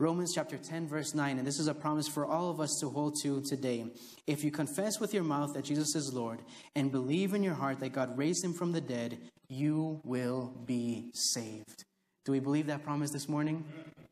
Romans 0.00 0.32
chapter 0.34 0.56
10, 0.56 0.88
verse 0.88 1.14
9, 1.14 1.36
and 1.36 1.46
this 1.46 1.58
is 1.58 1.66
a 1.66 1.74
promise 1.74 2.08
for 2.08 2.24
all 2.24 2.48
of 2.48 2.58
us 2.58 2.80
to 2.80 2.88
hold 2.88 3.20
to 3.20 3.42
today. 3.42 3.84
If 4.26 4.42
you 4.42 4.50
confess 4.50 4.98
with 4.98 5.12
your 5.12 5.24
mouth 5.24 5.52
that 5.52 5.66
Jesus 5.66 5.94
is 5.94 6.14
Lord 6.14 6.38
and 6.74 6.90
believe 6.90 7.34
in 7.34 7.42
your 7.42 7.52
heart 7.52 7.80
that 7.80 7.92
God 7.92 8.16
raised 8.16 8.42
him 8.42 8.54
from 8.54 8.72
the 8.72 8.80
dead, 8.80 9.18
you 9.50 10.00
will 10.02 10.54
be 10.64 11.10
saved. 11.12 11.84
Do 12.24 12.32
we 12.32 12.40
believe 12.40 12.68
that 12.68 12.82
promise 12.82 13.10
this 13.10 13.28
morning? 13.28 13.62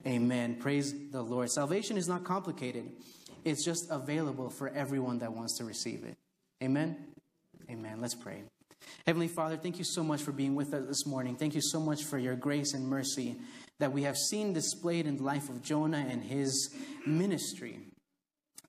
Amen. 0.07 0.57
Praise 0.57 0.93
the 1.11 1.23
Lord. 1.23 1.51
Salvation 1.51 1.97
is 1.97 2.07
not 2.07 2.23
complicated, 2.23 2.93
it's 3.47 3.65
just 3.65 3.91
available 3.91 4.51
for 4.51 4.69
everyone 4.69 5.21
that 5.21 5.33
wants 5.33 5.57
to 5.57 5.65
receive 5.65 6.05
it. 6.05 6.19
Amen. 6.63 6.99
Amen. 7.71 7.99
Let's 7.99 8.15
pray. 8.15 8.43
Heavenly 9.07 9.29
Father, 9.29 9.57
thank 9.57 9.79
you 9.79 9.85
so 9.85 10.05
much 10.05 10.21
for 10.21 10.33
being 10.33 10.55
with 10.55 10.75
us 10.75 10.87
this 10.87 11.07
morning. 11.07 11.35
Thank 11.35 11.55
you 11.55 11.63
so 11.63 11.81
much 11.81 12.05
for 12.05 12.19
your 12.19 12.37
grace 12.37 12.75
and 12.75 12.87
mercy 12.87 13.39
that 13.81 13.93
we 13.93 14.03
have 14.03 14.17
seen 14.17 14.53
displayed 14.53 15.07
in 15.07 15.17
the 15.17 15.23
life 15.23 15.49
of 15.49 15.63
Jonah 15.63 16.07
and 16.09 16.23
his 16.23 16.75
ministry. 17.07 17.79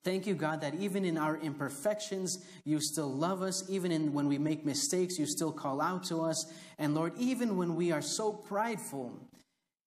Thank 0.03 0.25
you, 0.27 0.33
God, 0.33 0.61
that 0.61 0.75
even 0.75 1.03
in 1.03 1.17
our 1.17 1.37
imperfections, 1.37 2.37
you 2.63 2.79
still 2.79 3.11
love 3.11 3.41
us. 3.41 3.69
Even 3.69 3.91
in, 3.91 4.13
when 4.13 4.27
we 4.27 4.37
make 4.37 4.65
mistakes, 4.65 5.19
you 5.19 5.25
still 5.25 5.51
call 5.51 5.81
out 5.81 6.05
to 6.05 6.21
us. 6.21 6.45
And 6.77 6.95
Lord, 6.95 7.13
even 7.17 7.57
when 7.57 7.75
we 7.75 7.91
are 7.91 8.01
so 8.01 8.31
prideful, 8.31 9.19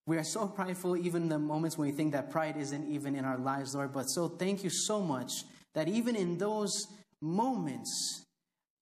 We 0.07 0.18
are 0.18 0.25
so 0.25 0.49
prideful, 0.49 0.97
even 0.97 1.29
the 1.29 1.39
moments 1.39 1.79
when 1.79 1.89
we 1.89 1.95
think 1.95 2.12
that 2.12 2.31
pride 2.31 2.57
isn't 2.57 2.91
even 2.91 3.14
in 3.14 3.25
our 3.25 3.39
lives, 3.39 3.75
Lord. 3.75 3.93
But 3.93 4.11
so 4.11 4.29
thank 4.29 4.64
you 4.64 4.70
so 4.70 5.01
much 5.01 5.45
that 5.75 5.89
even 5.89 6.16
in 6.16 6.39
those 6.39 6.89
moments, 7.20 8.25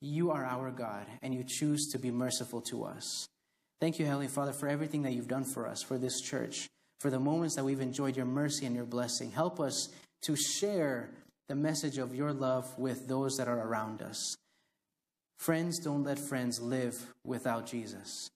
you 0.01 0.31
are 0.31 0.45
our 0.45 0.71
God 0.71 1.07
and 1.21 1.35
you 1.35 1.45
choose 1.47 1.89
to 1.93 1.99
be 1.99 2.11
merciful 2.11 2.63
to 2.63 2.85
us. 2.85 3.29
Thank 3.81 3.99
you, 3.99 4.05
Heavenly 4.05 4.29
Father, 4.29 4.53
for 4.53 4.69
everything 4.69 5.03
that 5.03 5.13
you've 5.13 5.29
done 5.29 5.45
for 5.45 5.67
us, 5.67 5.83
for 5.83 5.97
this 5.97 6.21
church, 6.21 6.69
for 6.99 7.11
the 7.11 7.19
moments 7.19 7.55
that 7.57 7.65
we've 7.65 7.81
enjoyed 7.81 8.17
your 8.17 8.27
mercy 8.27 8.67
and 8.67 8.77
your 8.77 8.85
blessing. 8.85 9.31
Help 9.31 9.59
us 9.59 9.89
to 10.23 10.37
share 10.37 11.11
the 11.49 11.55
message 11.55 11.97
of 11.99 12.15
your 12.15 12.33
love 12.33 12.79
with 12.79 13.09
those 13.09 13.39
that 13.39 13.49
are 13.49 13.59
around 13.59 14.03
us. 14.03 14.37
Friends 15.39 15.79
don't 15.79 16.05
let 16.05 16.19
friends 16.19 16.61
live 16.61 17.15
without 17.25 17.67
Jesus. 17.67 18.31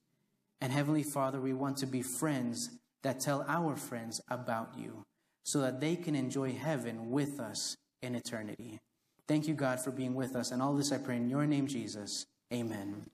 And 0.63 0.73
Heavenly 0.73 1.03
Father, 1.03 1.39
we 1.39 1.53
want 1.53 1.77
to 1.79 1.87
be 1.87 2.01
friends 2.01 2.71
that 3.03 3.21
tell 3.21 3.45
our 3.47 3.77
friends 3.77 4.23
about 4.29 4.71
you 4.79 5.05
so 5.45 5.61
that 5.61 5.79
they 5.79 5.95
can 5.95 6.15
enjoy 6.15 6.53
heaven 6.53 7.11
with 7.11 7.39
us 7.39 7.77
in 8.01 8.15
eternity. 8.15 8.81
Thank 9.29 9.47
you, 9.47 9.53
God, 9.53 9.81
for 9.81 9.91
being 9.91 10.15
with 10.15 10.35
us. 10.35 10.51
And 10.51 10.63
all 10.63 10.75
this 10.75 10.91
I 10.91 10.99
pray 10.99 11.17
in 11.17 11.29
your 11.29 11.47
name, 11.47 11.67
Jesus. 11.67 12.25
Amen. 12.53 13.05